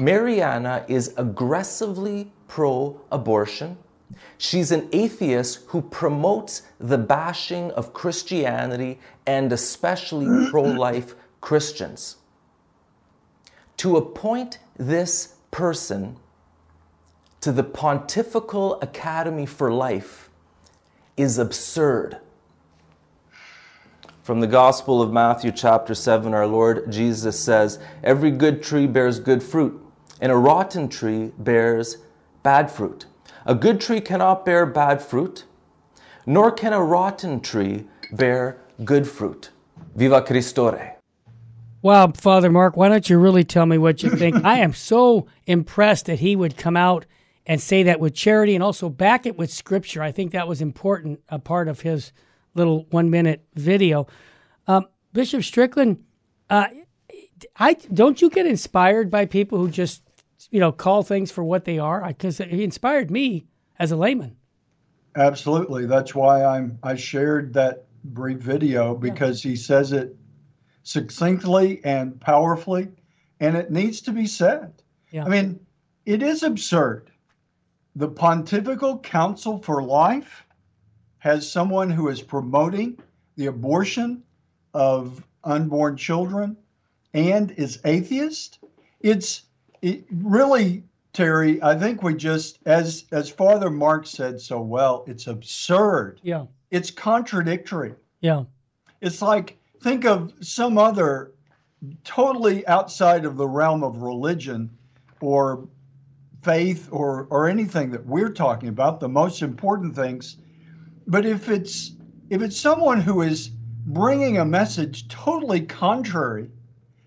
[0.00, 3.76] Mariana is aggressively pro abortion.
[4.38, 12.16] She's an atheist who promotes the bashing of Christianity and especially pro life Christians.
[13.78, 16.16] To appoint this person
[17.40, 20.28] to the Pontifical Academy for Life
[21.16, 22.18] is absurd.
[24.30, 29.18] From the Gospel of Matthew, chapter 7, our Lord Jesus says, Every good tree bears
[29.18, 29.84] good fruit,
[30.20, 31.96] and a rotten tree bears
[32.44, 33.06] bad fruit.
[33.44, 35.46] A good tree cannot bear bad fruit,
[36.26, 39.50] nor can a rotten tree bear good fruit.
[39.96, 40.94] Viva Cristo Rey.
[41.82, 44.44] Wow, Father Mark, why don't you really tell me what you think?
[44.44, 47.04] I am so impressed that he would come out
[47.46, 50.04] and say that with charity and also back it with scripture.
[50.04, 52.12] I think that was important, a part of his
[52.54, 54.06] little one minute video.
[54.66, 56.04] Um, Bishop Strickland,
[56.48, 56.68] uh,
[57.56, 60.02] I don't you get inspired by people who just
[60.50, 62.06] you know call things for what they are?
[62.06, 63.46] Because he inspired me
[63.78, 64.36] as a layman.
[65.16, 69.50] Absolutely, that's why I'm I shared that brief video because yeah.
[69.50, 70.16] he says it
[70.82, 72.88] succinctly and powerfully,
[73.40, 74.82] and it needs to be said.
[75.10, 75.24] Yeah.
[75.24, 75.60] I mean,
[76.06, 77.10] it is absurd
[77.96, 80.46] the Pontifical Council for Life
[81.20, 82.98] has someone who is promoting
[83.36, 84.22] the abortion
[84.74, 86.56] of unborn children
[87.14, 88.58] and is atheist.
[89.00, 89.42] It's
[89.82, 95.26] it really, Terry, I think we just as as Father Mark said so well, it's
[95.26, 96.20] absurd.
[96.22, 96.46] Yeah.
[96.70, 97.94] It's contradictory.
[98.20, 98.44] Yeah.
[99.00, 101.32] It's like think of some other
[102.04, 104.70] totally outside of the realm of religion
[105.20, 105.68] or
[106.42, 110.36] faith or or anything that we're talking about the most important things
[111.06, 111.92] but if it's
[112.30, 113.50] if it's someone who is
[113.86, 116.50] bringing a message totally contrary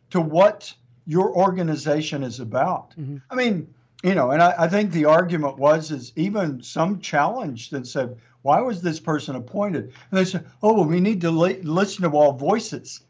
[0.09, 0.73] to what
[1.05, 3.17] your organization is about mm-hmm.
[3.29, 3.67] i mean
[4.03, 8.17] you know and I, I, think the argument was is even some challenged and said
[8.41, 12.03] why was this person appointed and they said oh well we need to li- listen
[12.03, 13.01] to all voices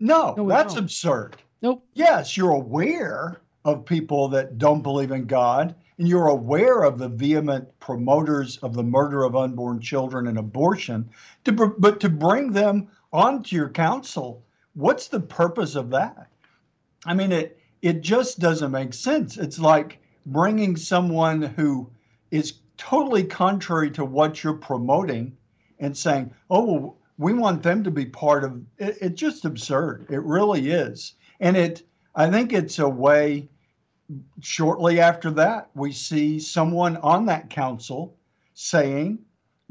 [0.00, 0.84] no, no that's don't.
[0.84, 6.82] absurd nope yes you're aware of people that don't believe in God, and you're aware
[6.82, 11.08] of the vehement promoters of the murder of unborn children and abortion,
[11.44, 16.28] to, but to bring them onto your council, what's the purpose of that?
[17.06, 19.36] I mean, it it just doesn't make sense.
[19.36, 21.90] It's like bringing someone who
[22.30, 25.36] is totally contrary to what you're promoting
[25.78, 30.06] and saying, "Oh, well, we want them to be part of." It, it's just absurd.
[30.10, 31.86] It really is, and it.
[32.14, 33.48] I think it's a way
[34.40, 38.16] shortly after that, we see someone on that council
[38.54, 39.18] saying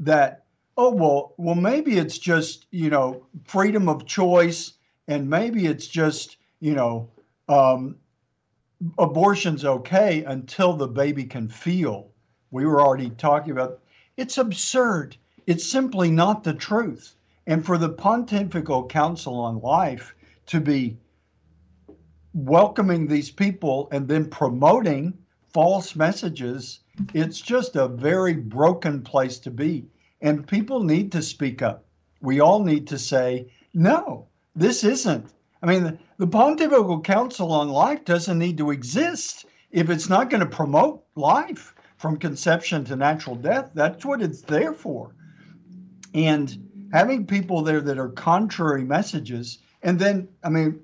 [0.00, 0.44] that,
[0.76, 4.74] oh, well, well, maybe it's just, you know, freedom of choice,
[5.08, 7.10] and maybe it's just, you know,
[7.48, 7.96] um,
[8.98, 12.10] abortion's okay until the baby can feel.
[12.50, 13.80] We were already talking about
[14.16, 15.16] it's absurd.
[15.46, 17.14] It's simply not the truth.
[17.46, 20.14] And for the Pontifical Council on Life
[20.46, 20.98] to be
[22.36, 25.16] welcoming these people and then promoting
[25.54, 26.80] false messages,
[27.14, 29.86] it's just a very broken place to be.
[30.20, 31.84] And people need to speak up.
[32.20, 35.32] We all need to say, no, this isn't.
[35.62, 40.28] I mean, the, the Pontifical Council on Life doesn't need to exist if it's not
[40.28, 43.70] going to promote life from conception to natural death.
[43.74, 45.14] That's what it's there for.
[46.12, 50.80] And having people there that are contrary messages, and then, I mean,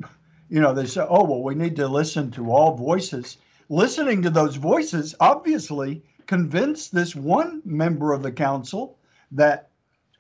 [0.53, 3.38] you know, they say, oh, well, we need to listen to all voices.
[3.71, 8.99] Listening to those voices obviously convinced this one member of the council
[9.31, 9.71] that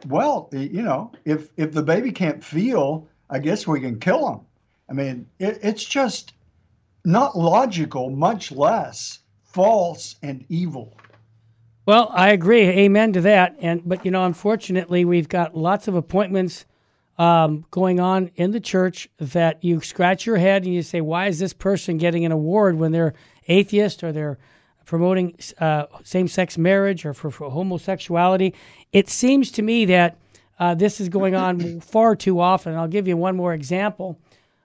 [0.06, 4.40] well, you know, if if the baby can't feel, I guess we can kill him.
[4.88, 6.32] I mean, it, it's just
[7.04, 10.96] not logical, much less false and evil.
[11.84, 12.64] Well, I agree.
[12.68, 13.54] Amen to that.
[13.60, 16.64] And but you know, unfortunately, we've got lots of appointments
[17.18, 21.26] um, going on in the church that you scratch your head and you say, "Why
[21.26, 23.14] is this person getting an award when they're
[23.48, 24.38] atheist or they're
[24.84, 28.54] promoting uh, same-sex marriage or for, for, homosexuality?"
[28.92, 30.16] It seems to me that
[30.58, 32.74] uh, this is going on far too often.
[32.74, 34.18] I'll give you one more example.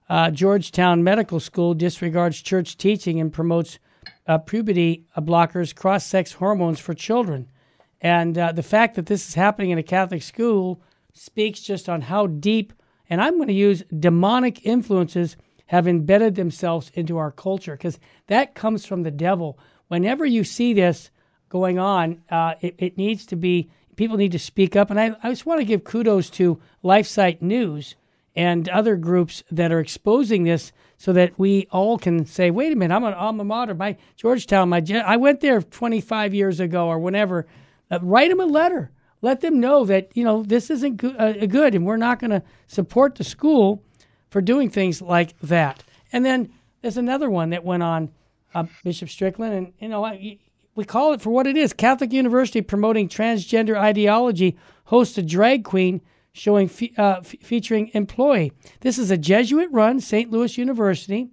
[0.10, 3.78] Uh, Georgetown Medical School disregards church teaching and promotes
[4.26, 7.48] uh, puberty blockers, cross sex hormones for children.
[8.02, 10.82] And uh, the fact that this is happening in a Catholic school
[11.18, 12.74] speaks just on how deep,
[13.10, 18.56] and I'm going to use demonic influences have embedded themselves into our culture because that
[18.56, 19.60] comes from the devil.
[19.88, 21.12] Whenever you see this
[21.50, 24.90] going on, uh, it, it, needs to be, people need to speak up.
[24.90, 27.96] And I, I just want to give kudos to LifeSite News
[28.36, 32.76] and other groups that are exposing this so that we all can say, wait a
[32.76, 33.74] minute, I'm an alma mater.
[33.74, 37.48] My Georgetown, my I went there 25 years ago or whenever.
[37.90, 38.92] Uh, write them a letter.
[39.22, 42.44] Let them know that you know this isn't uh, good, and we're not going to
[42.68, 43.84] support the school
[44.30, 45.84] for doing things like that.
[46.12, 46.52] And then
[46.82, 48.12] there's another one that went on,
[48.54, 50.38] uh, Bishop Strickland, and you know I,
[50.76, 51.74] we call it for what it is.
[51.74, 56.02] Catholic University promoting transgender ideology hosts a drag queen
[56.34, 58.54] showing fe- uh, f- featuring employee.
[58.82, 60.30] This is a Jesuit-run St.
[60.30, 61.30] Louis University,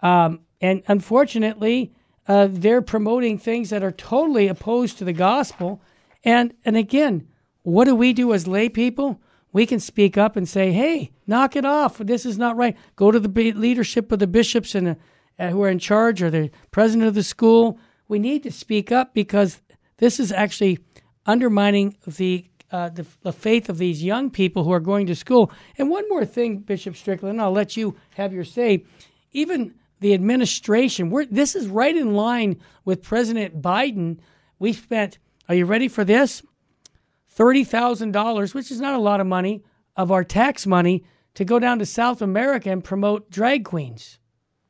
[0.00, 1.92] um, and unfortunately,
[2.26, 5.82] uh, they're promoting things that are totally opposed to the gospel.
[6.24, 7.28] And and again,
[7.62, 9.20] what do we do as lay people?
[9.52, 11.98] We can speak up and say, "Hey, knock it off!
[11.98, 14.96] This is not right." Go to the leadership of the bishops and
[15.38, 17.78] uh, who are in charge, or the president of the school.
[18.08, 19.60] We need to speak up because
[19.98, 20.78] this is actually
[21.26, 25.50] undermining the uh, the, the, faith of these young people who are going to school.
[25.76, 28.84] And one more thing, Bishop Strickland, I'll let you have your say.
[29.32, 34.18] Even the administration, this is right in line with President Biden.
[34.60, 35.18] We spent,
[35.50, 36.44] are you ready for this?
[37.36, 39.64] $30,000, which is not a lot of money,
[39.96, 41.02] of our tax money
[41.34, 44.20] to go down to South America and promote drag queens.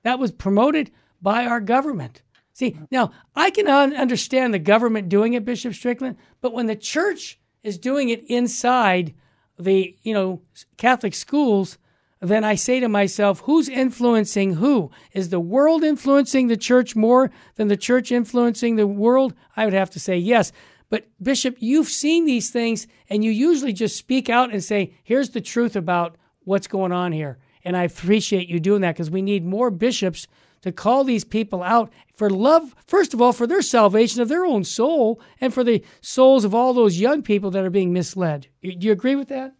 [0.04, 0.90] That was promoted
[1.20, 2.22] by our government.
[2.54, 7.38] See, now I can understand the government doing it, Bishop Strickland, but when the church
[7.62, 9.12] is doing it inside
[9.58, 10.40] the you know
[10.78, 11.76] Catholic schools,
[12.20, 14.90] then I say to myself, who's influencing who?
[15.12, 19.34] Is the world influencing the church more than the church influencing the world?
[19.56, 20.52] I would have to say yes.
[20.90, 25.30] But Bishop, you've seen these things and you usually just speak out and say, here's
[25.30, 27.38] the truth about what's going on here.
[27.64, 30.26] And I appreciate you doing that because we need more bishops
[30.62, 34.44] to call these people out for love, first of all, for their salvation of their
[34.44, 38.48] own soul and for the souls of all those young people that are being misled.
[38.62, 39.54] Do you agree with that?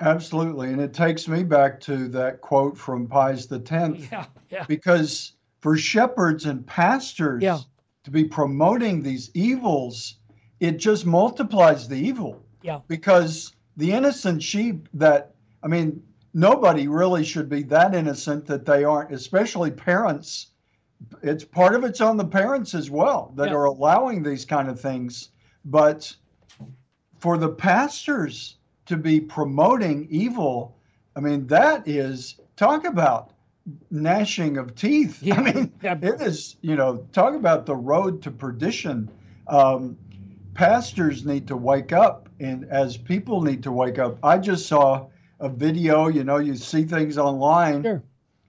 [0.00, 0.70] Absolutely.
[0.70, 3.72] And it takes me back to that quote from Pius X.
[4.10, 4.64] Yeah, yeah.
[4.66, 7.58] Because for shepherds and pastors yeah.
[8.02, 10.16] to be promoting these evils,
[10.60, 12.42] it just multiplies the evil.
[12.62, 12.80] Yeah.
[12.88, 16.02] Because the innocent sheep that, I mean,
[16.32, 20.48] nobody really should be that innocent that they aren't, especially parents.
[21.22, 23.54] It's part of it's on the parents as well that yeah.
[23.54, 25.30] are allowing these kind of things.
[25.64, 26.14] But
[27.18, 30.76] for the pastors to be promoting evil,
[31.16, 33.32] I mean, that is talk about
[33.90, 35.22] gnashing of teeth.
[35.22, 35.36] Yeah.
[35.36, 35.98] I mean, yeah.
[36.00, 39.10] it is, you know, talk about the road to perdition.
[39.48, 39.96] Um,
[40.54, 44.18] pastors need to wake up, and as people need to wake up.
[44.22, 45.06] I just saw
[45.40, 48.02] a video, you know, you see things online sure.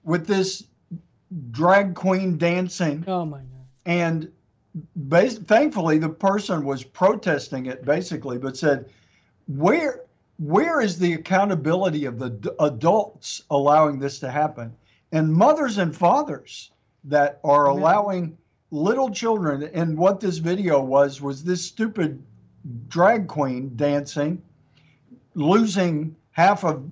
[0.04, 0.66] with this
[1.52, 3.04] drag queen dancing.
[3.08, 3.46] Oh my God.
[3.86, 4.32] And
[4.96, 8.90] bas- thankfully, the person was protesting it basically, but said,
[9.48, 10.02] where
[10.38, 14.74] where is the accountability of the d- adults allowing this to happen?
[15.12, 16.72] And mothers and fathers
[17.06, 18.38] that are allowing
[18.72, 19.64] little children.
[19.74, 22.22] And what this video was was this stupid
[22.90, 24.42] drag queen dancing,
[25.36, 26.90] losing half of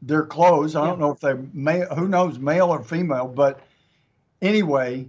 [0.00, 0.74] their clothes.
[0.74, 3.60] I don't know if they male, who knows, male or female, but
[4.40, 5.08] anyway,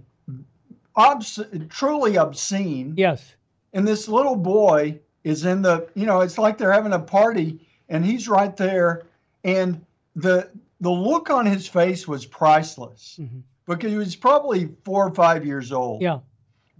[0.96, 2.94] obs- truly obscene.
[2.96, 3.34] Yes.
[3.72, 7.58] And this little boy is in the, you know, it's like they're having a party,
[7.88, 9.06] and he's right there,
[9.42, 10.50] and the
[10.80, 13.38] the look on his face was priceless mm-hmm.
[13.66, 16.02] because he was probably four or five years old.
[16.02, 16.20] Yeah.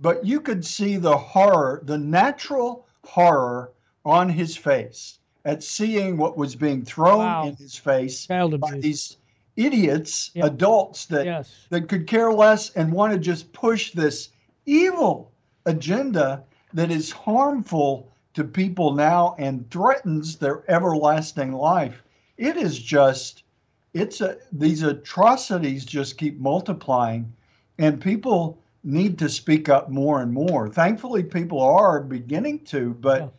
[0.00, 3.72] But you could see the horror, the natural horror
[4.04, 7.46] on his face at seeing what was being thrown wow.
[7.46, 8.82] in his face Child by abuse.
[8.82, 9.16] these
[9.56, 11.66] idiots, adults that Yes.
[11.70, 14.30] that could care less and want to just push this
[14.66, 15.30] evil
[15.66, 16.42] agenda
[16.72, 22.02] that is harmful to people now and threatens their everlasting life.
[22.36, 23.44] It is just,
[23.92, 27.32] it's a, these atrocities just keep multiplying,
[27.78, 30.68] and people need to speak up more and more.
[30.68, 33.32] Thankfully, people are beginning to, but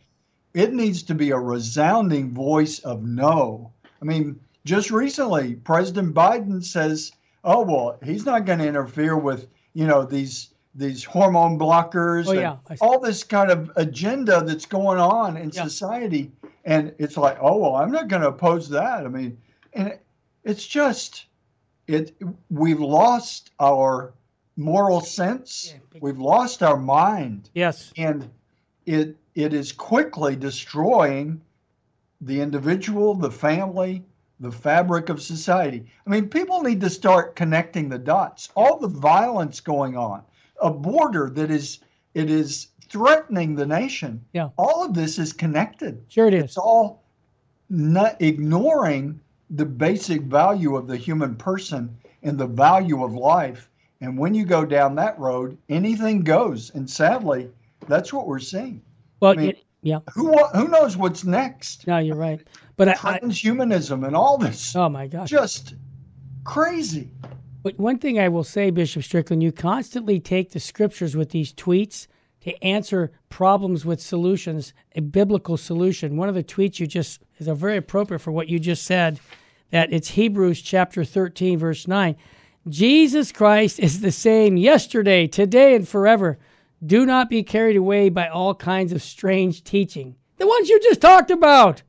[0.54, 0.62] yeah.
[0.62, 3.70] it needs to be a resounding voice of no.
[4.00, 7.12] I mean, just recently, President Biden says,
[7.44, 12.32] "Oh well, he's not going to interfere with you know these these hormone blockers, oh,
[12.32, 12.56] yeah.
[12.80, 15.64] all this kind of agenda that's going on in yeah.
[15.64, 16.30] society."
[16.64, 19.38] And it's like, "Oh well, I'm not going to oppose that." I mean,
[19.72, 20.02] and it,
[20.44, 21.26] it's just
[21.86, 22.14] it.
[22.50, 24.14] We've lost our
[24.56, 25.72] moral sense.
[25.72, 26.00] Yeah.
[26.00, 27.50] We've lost our mind.
[27.54, 28.30] Yes, and
[28.84, 31.40] it it is quickly destroying
[32.20, 34.02] the individual, the family,
[34.40, 35.84] the fabric of society.
[36.06, 38.50] I mean, people need to start connecting the dots.
[38.54, 40.22] All the violence going on,
[40.60, 41.80] a border that is
[42.14, 44.24] it is threatening the nation.
[44.32, 44.50] Yeah.
[44.56, 46.04] All of this is connected.
[46.08, 46.44] Sure it is.
[46.44, 47.02] It's all
[47.68, 53.68] not ignoring the basic value of the human person and the value of life.
[54.00, 56.70] And when you go down that road, anything goes.
[56.74, 57.50] And sadly,
[57.88, 58.82] that's what we're seeing.
[59.20, 60.00] Well, I mean, it, yeah.
[60.14, 61.86] Who who knows what's next?
[61.86, 62.40] No, you're right.
[62.76, 64.74] But transhumanism I, and all this.
[64.76, 65.30] Oh my gosh.
[65.30, 65.74] Just
[66.44, 67.10] crazy.
[67.66, 71.52] But one thing I will say, Bishop Strickland, you constantly take the scriptures with these
[71.52, 72.06] tweets
[72.42, 76.16] to answer problems with solutions, a biblical solution.
[76.16, 79.18] One of the tweets you just is very appropriate for what you just said.
[79.70, 82.14] That it's Hebrews chapter 13, verse 9.
[82.68, 86.38] Jesus Christ is the same yesterday, today, and forever.
[86.86, 90.14] Do not be carried away by all kinds of strange teaching.
[90.36, 91.82] The ones you just talked about.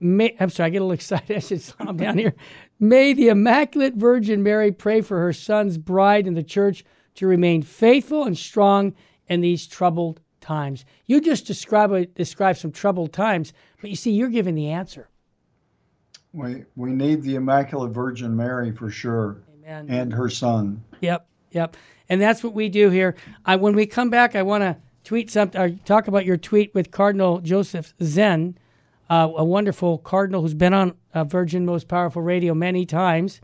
[0.00, 1.34] May, I'm sorry, I get a little excited.
[1.34, 2.34] I should calm down here.
[2.80, 6.84] May the Immaculate Virgin Mary pray for her son's bride in the church
[7.16, 8.94] to remain faithful and strong
[9.26, 10.84] in these troubled times.
[11.06, 15.08] You just describe describe some troubled times, but you see, you're giving the answer.
[16.32, 19.86] We we need the Immaculate Virgin Mary for sure, Amen.
[19.88, 20.84] and her son.
[21.00, 21.76] Yep, yep
[22.08, 23.14] and that's what we do here.
[23.44, 26.74] I, when we come back, I want to tweet something or talk about your tweet
[26.74, 28.58] with Cardinal Joseph Zen,
[29.10, 33.40] uh, a wonderful cardinal who's been on uh, Virgin Most Powerful Radio many times,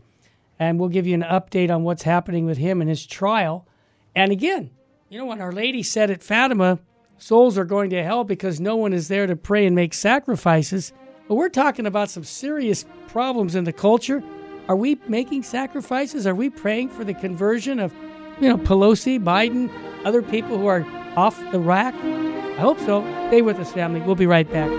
[0.59, 3.67] and we'll give you an update on what's happening with him and his trial.
[4.15, 4.71] And again,
[5.09, 6.79] you know, when Our Lady said at Fatima,
[7.17, 10.93] souls are going to hell because no one is there to pray and make sacrifices.
[11.27, 14.23] But we're talking about some serious problems in the culture.
[14.67, 16.25] Are we making sacrifices?
[16.27, 17.93] Are we praying for the conversion of
[18.39, 19.71] you know, Pelosi, Biden,
[20.05, 20.85] other people who are
[21.15, 21.93] off the rack?
[21.95, 23.01] I hope so.
[23.27, 24.01] Stay with us, family.
[24.01, 24.69] We'll be right back.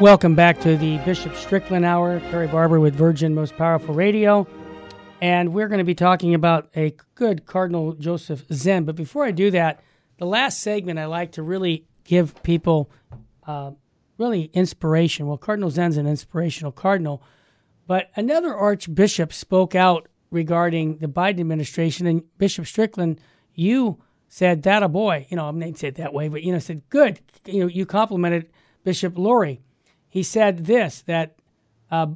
[0.00, 2.20] Welcome back to the Bishop Strickland Hour.
[2.30, 4.46] Terry Barber with Virgin Most Powerful Radio.
[5.20, 8.84] And we're going to be talking about a good Cardinal Joseph Zen.
[8.84, 9.82] But before I do that,
[10.16, 12.90] the last segment I like to really give people
[13.46, 13.72] uh,
[14.16, 15.26] really inspiration.
[15.26, 17.22] Well, Cardinal Zen's an inspirational cardinal,
[17.86, 23.20] but another archbishop spoke out regarding the Biden administration, and Bishop Strickland,
[23.52, 26.52] you said that a boy, you know, I'm not say it that way, but you
[26.52, 27.20] know, said good.
[27.44, 28.48] You know, you complimented
[28.82, 29.60] Bishop Lori.
[30.10, 31.36] He said this that
[31.90, 32.08] uh,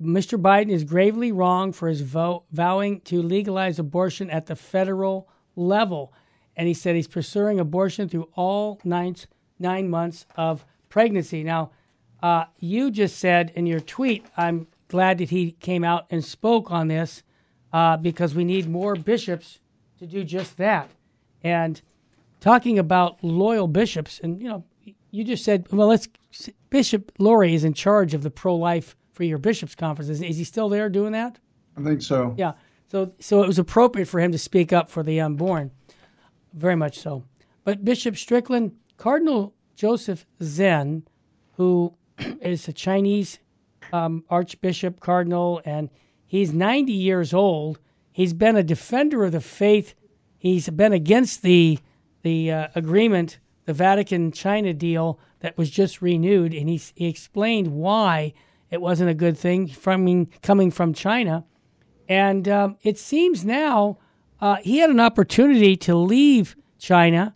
[0.00, 0.40] Mr.
[0.40, 6.12] Biden is gravely wrong for his vow, vowing to legalize abortion at the federal level
[6.56, 9.14] and he said he's pursuing abortion through all nine,
[9.58, 11.44] nine months of pregnancy.
[11.44, 11.70] Now,
[12.22, 16.70] uh, you just said in your tweet, I'm glad that he came out and spoke
[16.70, 17.22] on this
[17.72, 19.60] uh, because we need more bishops
[19.98, 20.90] to do just that.
[21.44, 21.80] And
[22.40, 24.64] talking about loyal bishops, and you know,
[25.16, 26.08] you just said, well, let's.
[26.70, 30.20] Bishop Lori is in charge of the pro-life for your bishops' conferences.
[30.20, 31.38] Is, is he still there doing that?
[31.76, 32.34] I think so.
[32.36, 32.52] Yeah.
[32.88, 35.70] So, so it was appropriate for him to speak up for the unborn
[36.56, 37.24] very much so.
[37.64, 41.06] But Bishop Strickland, Cardinal Joseph Zen,
[41.52, 41.94] who
[42.40, 43.38] is a Chinese
[43.92, 45.90] um, Archbishop Cardinal, and
[46.26, 47.78] he's 90 years old.
[48.10, 49.94] He's been a defender of the faith.
[50.38, 51.78] He's been against the
[52.22, 57.68] the uh, agreement, the Vatican China deal that was just renewed, and he, he explained
[57.68, 58.32] why
[58.70, 61.44] it wasn't a good thing from coming from China.
[62.08, 63.98] And um, it seems now
[64.40, 67.34] uh, he had an opportunity to leave China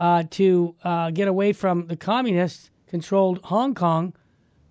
[0.00, 4.14] uh, to uh, get away from the communist controlled Hong Kong,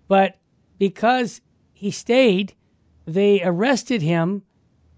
[0.08, 0.38] but
[0.78, 1.42] because
[1.74, 2.54] he stayed,
[3.06, 4.44] they arrested him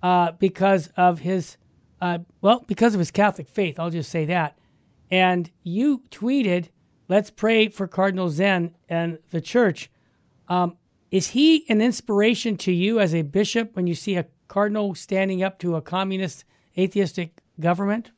[0.01, 1.57] uh, because of his
[2.01, 3.79] uh, well, because of his Catholic faith.
[3.79, 4.57] I'll just say that.
[5.13, 6.69] And you tweeted,
[7.07, 9.91] "Let's pray for Cardinal Zen and the Church."
[10.47, 10.75] Um,
[11.11, 15.43] is he an inspiration to you as a bishop when you see a cardinal standing
[15.43, 16.45] up to a communist,
[16.75, 18.09] atheistic government?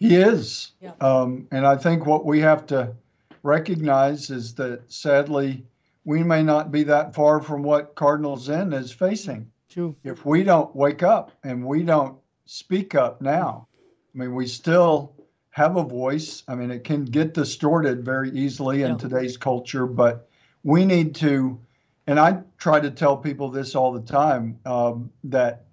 [0.00, 0.72] He is.
[0.80, 0.94] Yeah.
[1.00, 2.96] Um, and I think what we have to
[3.44, 5.64] recognize is that sadly,
[6.04, 9.48] we may not be that far from what Cardinal Zen is facing.
[9.68, 9.94] True.
[10.02, 13.68] If we don't wake up and we don't speak up now,
[14.12, 15.14] I mean, we still
[15.52, 16.42] have a voice.
[16.48, 18.96] I mean, it can get distorted very easily in Yeah.
[18.96, 20.28] today's culture, but
[20.64, 21.60] we need to,
[22.06, 25.64] and I try to tell people this all the time um, that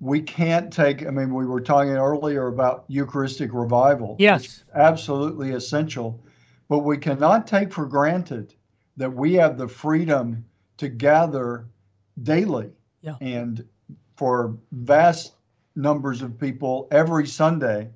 [0.00, 4.16] we can't take, I mean, we were talking earlier about Eucharistic revival.
[4.18, 4.64] Yes.
[4.74, 6.18] Absolutely essential,
[6.68, 8.54] but we cannot take for granted
[8.96, 10.42] that we have the freedom
[10.78, 11.66] to gather
[12.22, 12.70] daily
[13.02, 13.16] Yeah.
[13.20, 13.62] and
[14.16, 15.34] for vast
[15.76, 17.90] numbers of people every Sunday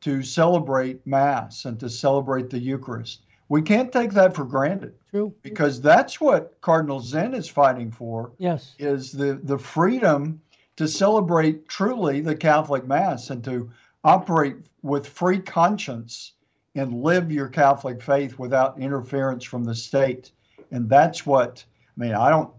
[0.00, 3.22] to celebrate Mass and to celebrate the Eucharist.
[3.48, 5.34] We can't take that for granted True.
[5.42, 8.74] because that's what Cardinal Zen is fighting for Yes.
[8.78, 10.40] is the, the freedom
[10.76, 13.70] to celebrate truly the Catholic Mass and to
[14.04, 16.34] operate with free conscience
[16.74, 20.30] and live your Catholic faith without interference from the state.
[20.70, 21.64] And that's what,
[21.96, 22.50] I mean, I don't,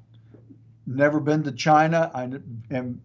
[0.86, 2.12] never been to China.
[2.14, 2.24] I
[2.74, 3.02] am,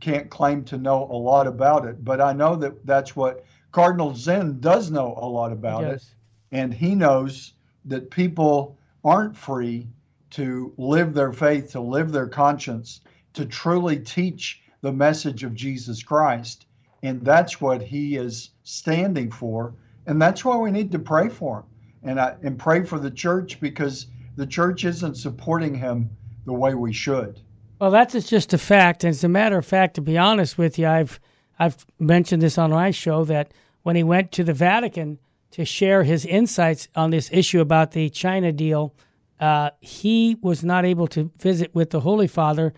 [0.00, 3.44] can't claim to know a lot about it, but I know that that's what
[3.74, 6.04] Cardinal Zen does know a lot about it
[6.52, 7.54] and he knows
[7.86, 9.88] that people aren't free
[10.30, 13.00] to live their faith, to live their conscience,
[13.32, 16.66] to truly teach the message of Jesus Christ.
[17.02, 19.74] And that's what he is standing for.
[20.06, 21.64] And that's why we need to pray for him
[22.04, 24.06] and, I, and pray for the church because
[24.36, 26.08] the church isn't supporting him
[26.46, 27.40] the way we should.
[27.80, 29.02] Well, that's just a fact.
[29.02, 31.18] And as a matter of fact, to be honest with you, I've
[31.58, 33.52] I've mentioned this on my show that
[33.84, 35.20] when he went to the Vatican
[35.52, 38.92] to share his insights on this issue about the China deal,
[39.38, 42.74] uh, he was not able to visit with the Holy Father,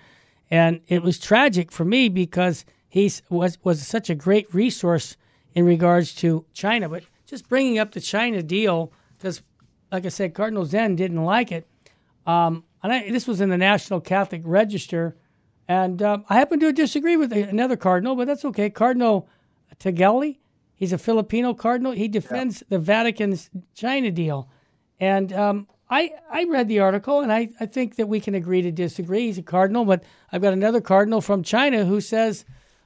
[0.50, 5.16] and it was tragic for me because he was was such a great resource
[5.54, 6.88] in regards to China.
[6.88, 9.42] But just bringing up the China deal, because
[9.92, 11.66] like I said, Cardinal Zen didn't like it.
[12.26, 15.16] Um, and I, this was in the National Catholic Register,
[15.68, 18.70] and um, I happen to disagree with another cardinal, but that's okay.
[18.70, 19.28] Cardinal
[19.78, 20.36] Tagle,
[20.76, 21.92] he's a Filipino cardinal.
[21.92, 24.48] He defends the Vatican's China deal,
[25.00, 28.62] and um, I I read the article, and I, I think that we can agree
[28.62, 29.26] to disagree.
[29.26, 32.44] He's a cardinal, but I've got another cardinal from China who says,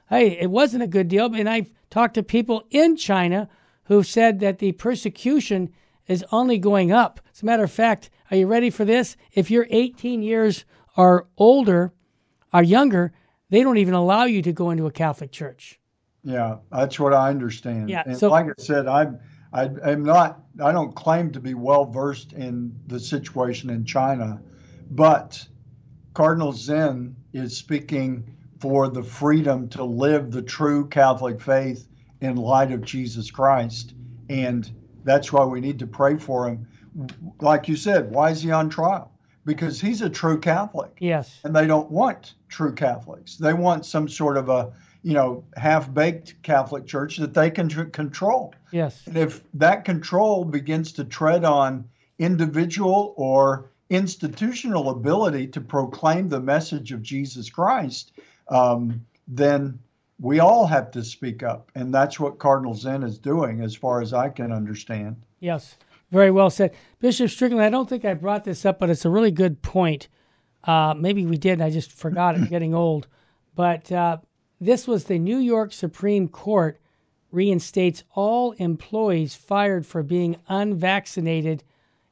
[0.09, 3.49] "Hey, it wasn't a good deal." And I've talked to people in China
[3.85, 5.69] who said that the persecution
[6.07, 7.19] is only going up.
[7.33, 9.17] As a matter of fact, are you ready for this?
[9.33, 10.65] If you're 18 years
[10.95, 11.93] or older
[12.53, 13.11] or younger,
[13.49, 15.80] they don't even allow you to go into a Catholic church.
[16.23, 17.89] Yeah, that's what I understand.
[17.89, 19.19] Yeah, and so- like I said, I'm
[19.53, 24.41] I, I'm not I don't claim to be well versed in the situation in China,
[24.91, 25.45] but
[26.13, 28.23] Cardinal Zen is speaking
[28.59, 31.87] for the freedom to live the true Catholic faith
[32.21, 33.93] in light of Jesus Christ,
[34.29, 34.71] and
[35.03, 36.67] that's why we need to pray for him.
[37.39, 39.11] Like you said, why is he on trial?
[39.45, 41.39] Because he's a true Catholic Yes.
[41.43, 43.37] and they don't want true Catholics.
[43.37, 44.71] They want some sort of a,
[45.03, 48.53] you know, half-baked Catholic church that they can tr- control.
[48.71, 49.05] Yes.
[49.07, 51.85] And if that control begins to tread on
[52.19, 58.13] individual or institutional ability to proclaim the message of Jesus Christ,
[58.47, 59.79] um, then
[60.19, 64.01] we all have to speak up, and that's what Cardinal Zen is doing, as far
[64.01, 65.15] as I can understand.
[65.39, 65.77] Yes.
[66.11, 66.75] Very well said.
[66.99, 70.09] Bishop Strickland, I don't think I brought this up, but it's a really good point.
[70.63, 73.07] Uh, maybe we did, I just forgot it, getting old.
[73.55, 74.17] But uh,
[74.61, 76.79] this was the New York Supreme Court
[77.31, 81.63] reinstates all employees fired for being unvaccinated,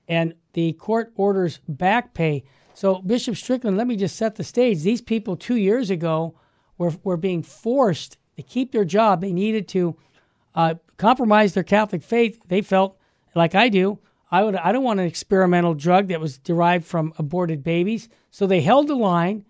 [0.08, 2.44] and the court orders back pay.
[2.74, 4.82] So, Bishop Strickland, let me just set the stage.
[4.82, 6.34] These people two years ago
[6.78, 9.22] were, were being forced to keep their job.
[9.22, 9.96] They needed to
[10.56, 12.42] uh, compromise their Catholic faith.
[12.48, 12.98] They felt,
[13.36, 14.00] like I do,
[14.32, 18.10] I would I don't want an experimental drug that was derived from aborted babies.
[18.32, 19.46] So they held the line,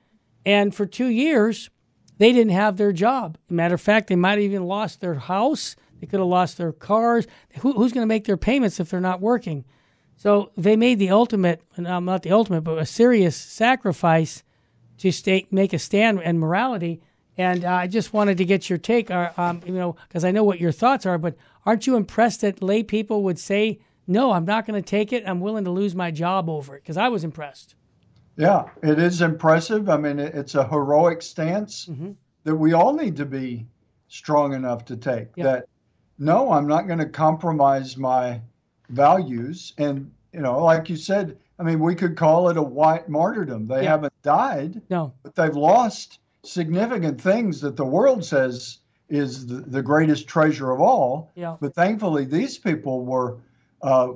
[0.46, 1.70] and for two years,
[2.20, 3.38] they didn't have their job.
[3.50, 5.76] Matter of fact, they might have even lost their house.
[6.00, 7.26] They could have lost their cars.
[7.62, 9.66] Who, who's going to make their payments if they're not working?
[10.18, 14.44] So they made the ultimate, um, not the ultimate, but a serious sacrifice
[14.98, 17.02] to stay, make a stand in morality.
[17.38, 20.32] And uh, I just wanted to get your take, uh, um, you know, because I
[20.32, 21.18] know what your thoughts are.
[21.18, 25.14] But aren't you impressed that lay people would say, "No, I'm not going to take
[25.14, 25.24] it.
[25.26, 26.84] I'm willing to lose my job over it"?
[26.84, 27.76] Because I was impressed.
[28.40, 29.90] Yeah, it is impressive.
[29.90, 32.16] I mean, it's a heroic stance Mhm.
[32.46, 33.68] that we all need to be
[34.08, 35.28] strong enough to take.
[35.36, 35.44] Yeah.
[35.44, 35.66] That
[36.18, 38.40] no, I'm not going to compromise my
[38.90, 39.74] values.
[39.78, 43.68] And you know, like you said, I mean, we could call it a white martyrdom.
[43.68, 43.90] They Yeah.
[43.90, 45.12] haven't died, No.
[45.24, 48.80] but they've lost significant things that the world says
[49.10, 51.30] is the, the greatest treasure of all.
[51.36, 51.58] Yeah.
[51.60, 53.38] But thankfully, these people were
[53.82, 54.14] uh,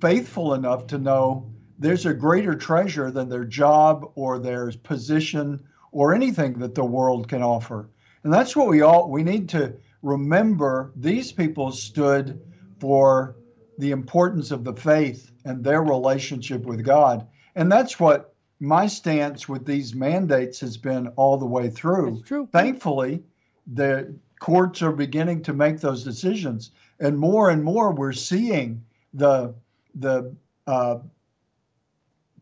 [0.00, 1.44] faithful enough to know
[1.84, 5.62] there's a greater treasure than their job or their position
[5.92, 7.88] or anything that the world can offer.
[8.22, 10.92] And that's what we all we need to remember.
[10.96, 12.40] These people stood
[12.80, 13.36] for
[13.78, 17.26] the importance of the faith and their relationship with God.
[17.54, 22.16] And that's what my stance with these mandates has been all the way through.
[22.16, 22.48] That's true.
[22.52, 23.22] Thankfully,
[23.66, 26.70] the courts are beginning to make those decisions,
[27.00, 29.54] and more and more we're seeing the
[29.94, 30.34] the
[30.66, 30.98] uh,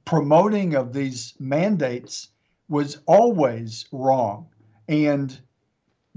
[0.05, 2.29] promoting of these mandates
[2.69, 4.47] was always wrong,
[4.89, 5.39] and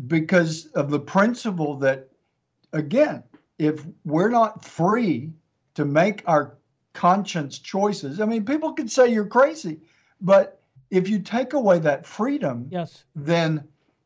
[0.08, 2.10] because of the principle that,
[2.74, 3.24] again,
[3.58, 5.32] if we're not free
[5.76, 6.58] to make our
[6.94, 9.80] conscience choices, I mean, people could say you're crazy,
[10.22, 10.62] but
[10.92, 13.04] if you take away that freedom, Yes.
[13.16, 13.64] then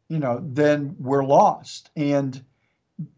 [0.10, 2.44] you know then we're lost and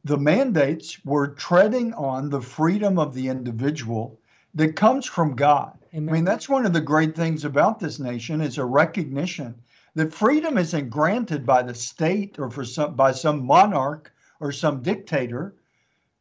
[0.03, 4.20] the mandates were treading on the freedom of the individual
[4.53, 5.77] that comes from god.
[5.93, 6.09] Amen.
[6.09, 9.55] i mean that's one of the great things about this nation is a recognition
[9.95, 14.81] that freedom isn't granted by the state or for some by some monarch or some
[14.81, 15.55] dictator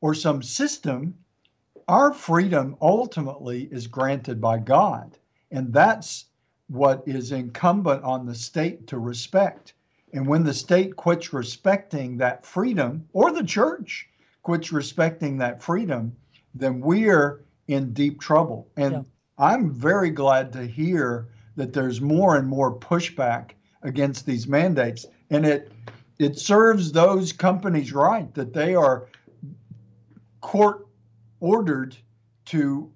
[0.00, 1.14] or some system.
[1.88, 5.18] Our freedom ultimately is granted by god
[5.50, 6.26] and that's
[6.68, 9.74] what is incumbent on the state to respect.
[10.12, 14.08] And when the state quits respecting that freedom, or the church
[14.42, 16.16] quits respecting that freedom,
[16.54, 18.68] then we're in deep trouble.
[18.76, 19.02] And Yeah.
[19.38, 23.52] I'm very glad to hear that there's more and more pushback
[23.82, 25.06] against these mandates.
[25.30, 25.72] And it
[26.18, 29.06] it serves those companies right that they are
[30.42, 30.86] court
[31.38, 31.96] ordered
[32.44, 32.90] to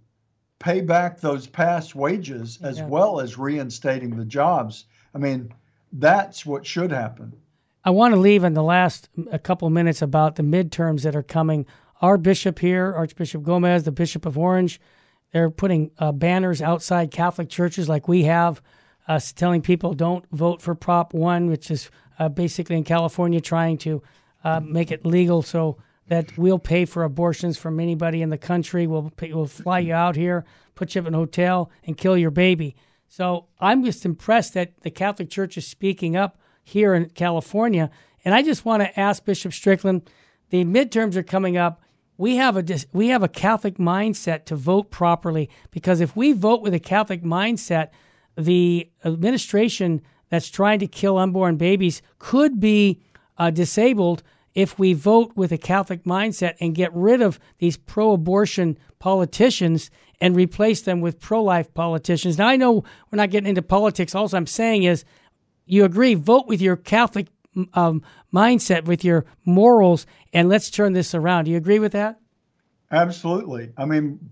[0.59, 2.87] pay back those past wages as Yeah.
[2.89, 4.85] well as reinstating the jobs.
[5.14, 5.51] I mean,
[5.93, 7.33] that's what should happen.
[7.85, 11.22] I want to leave in the last a couple minutes about the midterms that are
[11.22, 11.64] coming.
[12.05, 14.79] Our bishop here, Archbishop Gomez, the Bishop of Orange,
[15.33, 18.61] they're putting uh, banners outside Catholic churches like we have,
[19.09, 23.79] uh, telling people don't vote for Prop 1, which is uh, basically in California trying
[23.79, 24.03] to
[24.45, 25.79] uh, make it legal so
[26.09, 28.87] that we'll pay for abortions from anybody in the country.
[28.87, 30.45] We'll, pay, we'll fly you out here,
[30.75, 32.77] put you up in a hotel, and kill your baby.
[33.09, 37.89] So I'm just impressed that the Catholic Church is speaking up here in California.
[38.27, 40.03] And I just want to ask Bishop Strickland,
[40.51, 41.81] the midterms are coming up.
[42.17, 46.62] We have a we have a Catholic mindset to vote properly because if we vote
[46.62, 47.89] with a Catholic mindset,
[48.37, 53.01] the administration that's trying to kill unborn babies could be
[53.39, 54.23] uh, disabled
[54.55, 59.91] if we vote with a Catholic mindset and get rid of these pro abortion politicians
[60.21, 62.39] and replace them with pro life politicians.
[62.39, 64.15] Now, I know we're not getting into politics.
[64.15, 65.05] All I'm saying is
[65.67, 67.27] you agree, vote with your Catholic
[67.75, 68.03] um,
[68.35, 71.45] mindset, with your morals, and let's turn this around.
[71.45, 72.20] Do you agree with that?
[72.91, 73.72] Absolutely.
[73.76, 74.30] I mean,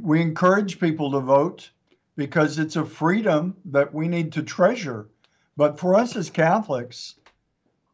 [0.00, 1.70] we encourage people to vote
[2.16, 5.08] because it's a freedom that we need to treasure.
[5.56, 7.16] But for us as Catholics,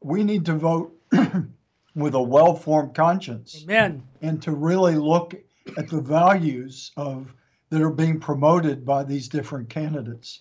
[0.02, 0.96] we need to vote
[1.94, 4.02] with a well formed conscience Amen.
[4.22, 5.34] and to really look
[5.76, 7.32] at the values of
[7.70, 10.40] that are being promoted by these different candidates.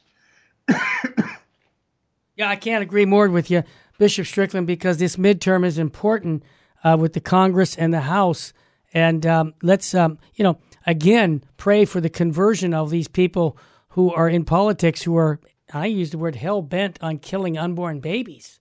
[2.37, 3.63] Yeah, I can't agree more with you,
[3.97, 6.43] Bishop Strickland, because this midterm is important
[6.83, 8.53] uh, with the Congress and the House.
[8.93, 13.57] And um, let's, um, you know, again, pray for the conversion of these people
[13.89, 15.39] who are in politics who are,
[15.73, 18.59] I use the word hell bent on killing unborn babies.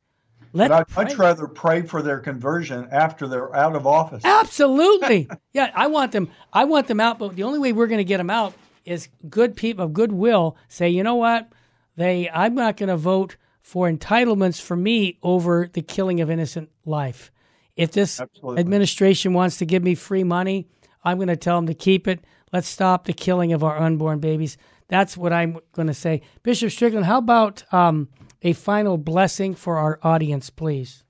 [0.52, 1.04] Let's But I'd pray.
[1.04, 4.24] much rather pray for their conversion after they're out of office.
[4.24, 5.28] Absolutely.
[5.52, 6.30] yeah, I want them.
[6.52, 7.18] I want them out.
[7.18, 8.54] But the only way we're going to get them out
[8.84, 11.48] is good people of goodwill say, you know what?
[11.96, 16.68] They, I'm not going to vote for entitlements for me over the killing of innocent
[16.84, 17.32] life.
[17.76, 18.60] If this Absolutely.
[18.60, 20.68] administration wants to give me free money,
[21.02, 22.22] I'm going to tell them to keep it.
[22.52, 24.58] Let's stop the killing of our unborn babies.
[24.88, 26.20] That's what I'm going to say.
[26.42, 28.10] Bishop Strickland, how about um,
[28.42, 31.02] a final blessing for our audience, please?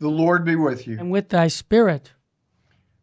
[0.00, 0.98] The Lord be with you.
[0.98, 2.12] And with thy spirit.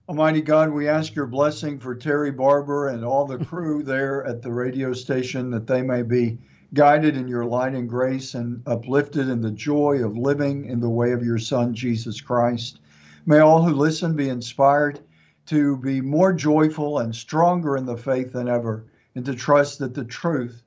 [0.08, 4.44] Almighty God, we ask your blessing for Terry Barber and all the crew there at
[4.44, 6.38] the radio station that they may be
[6.74, 10.90] guided in your light and grace and uplifted in the joy of living in the
[10.90, 12.80] way of your Son, Jesus Christ.
[13.26, 15.00] May all who listen be inspired
[15.48, 19.94] to be more joyful and stronger in the faith than ever and to trust that
[19.94, 20.64] the truth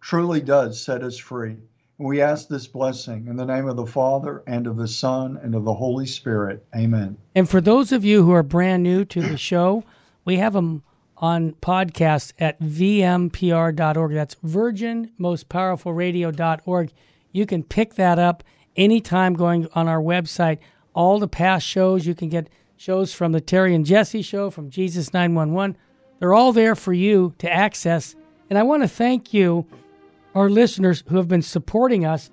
[0.00, 1.56] truly does set us free.
[1.98, 5.56] We ask this blessing in the name of the Father and of the Son and
[5.56, 6.64] of the Holy Spirit.
[6.76, 7.16] Amen.
[7.34, 9.82] And for those of you who are brand new to the show,
[10.24, 10.84] we have them
[11.18, 14.12] on podcast at vmpr.org.
[14.12, 16.92] That's virginmostpowerfulradio.org.
[17.32, 18.44] You can pick that up
[18.76, 20.58] anytime going on our website.
[20.94, 24.70] All the past shows, you can get shows from the Terry and Jesse show, from
[24.70, 25.76] Jesus 911.
[26.18, 28.14] They're all there for you to access.
[28.50, 29.66] And I want to thank you,
[30.34, 32.30] our listeners who have been supporting us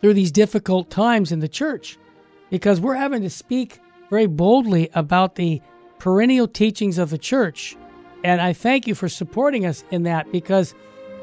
[0.00, 1.98] through these difficult times in the church,
[2.48, 5.60] because we're having to speak very boldly about the
[5.98, 7.76] perennial teachings of the church.
[8.22, 10.74] And I thank you for supporting us in that because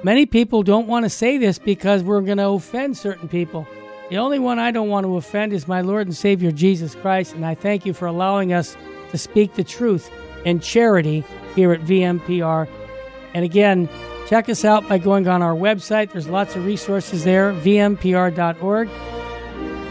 [0.04, 3.68] many people don't want to say this because we're going to offend certain people.
[4.10, 7.36] The only one I don't want to offend is my Lord and Savior Jesus Christ,
[7.36, 8.78] and I thank you for allowing us
[9.12, 10.10] to speak the truth
[10.46, 11.26] in charity
[11.56, 12.70] here at VMPR.
[13.34, 13.90] And again,
[14.28, 16.12] check us out by going on our website.
[16.12, 18.90] There's lots of resources there, vmpr.org.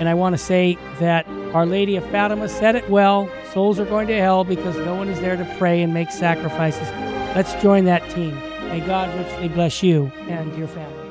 [0.00, 3.86] And I want to say that Our Lady of Fatima said it well souls are
[3.86, 6.86] going to hell because no one is there to pray and make sacrifices.
[7.34, 8.34] Let's join that team.
[8.68, 11.05] May God richly bless you and your family.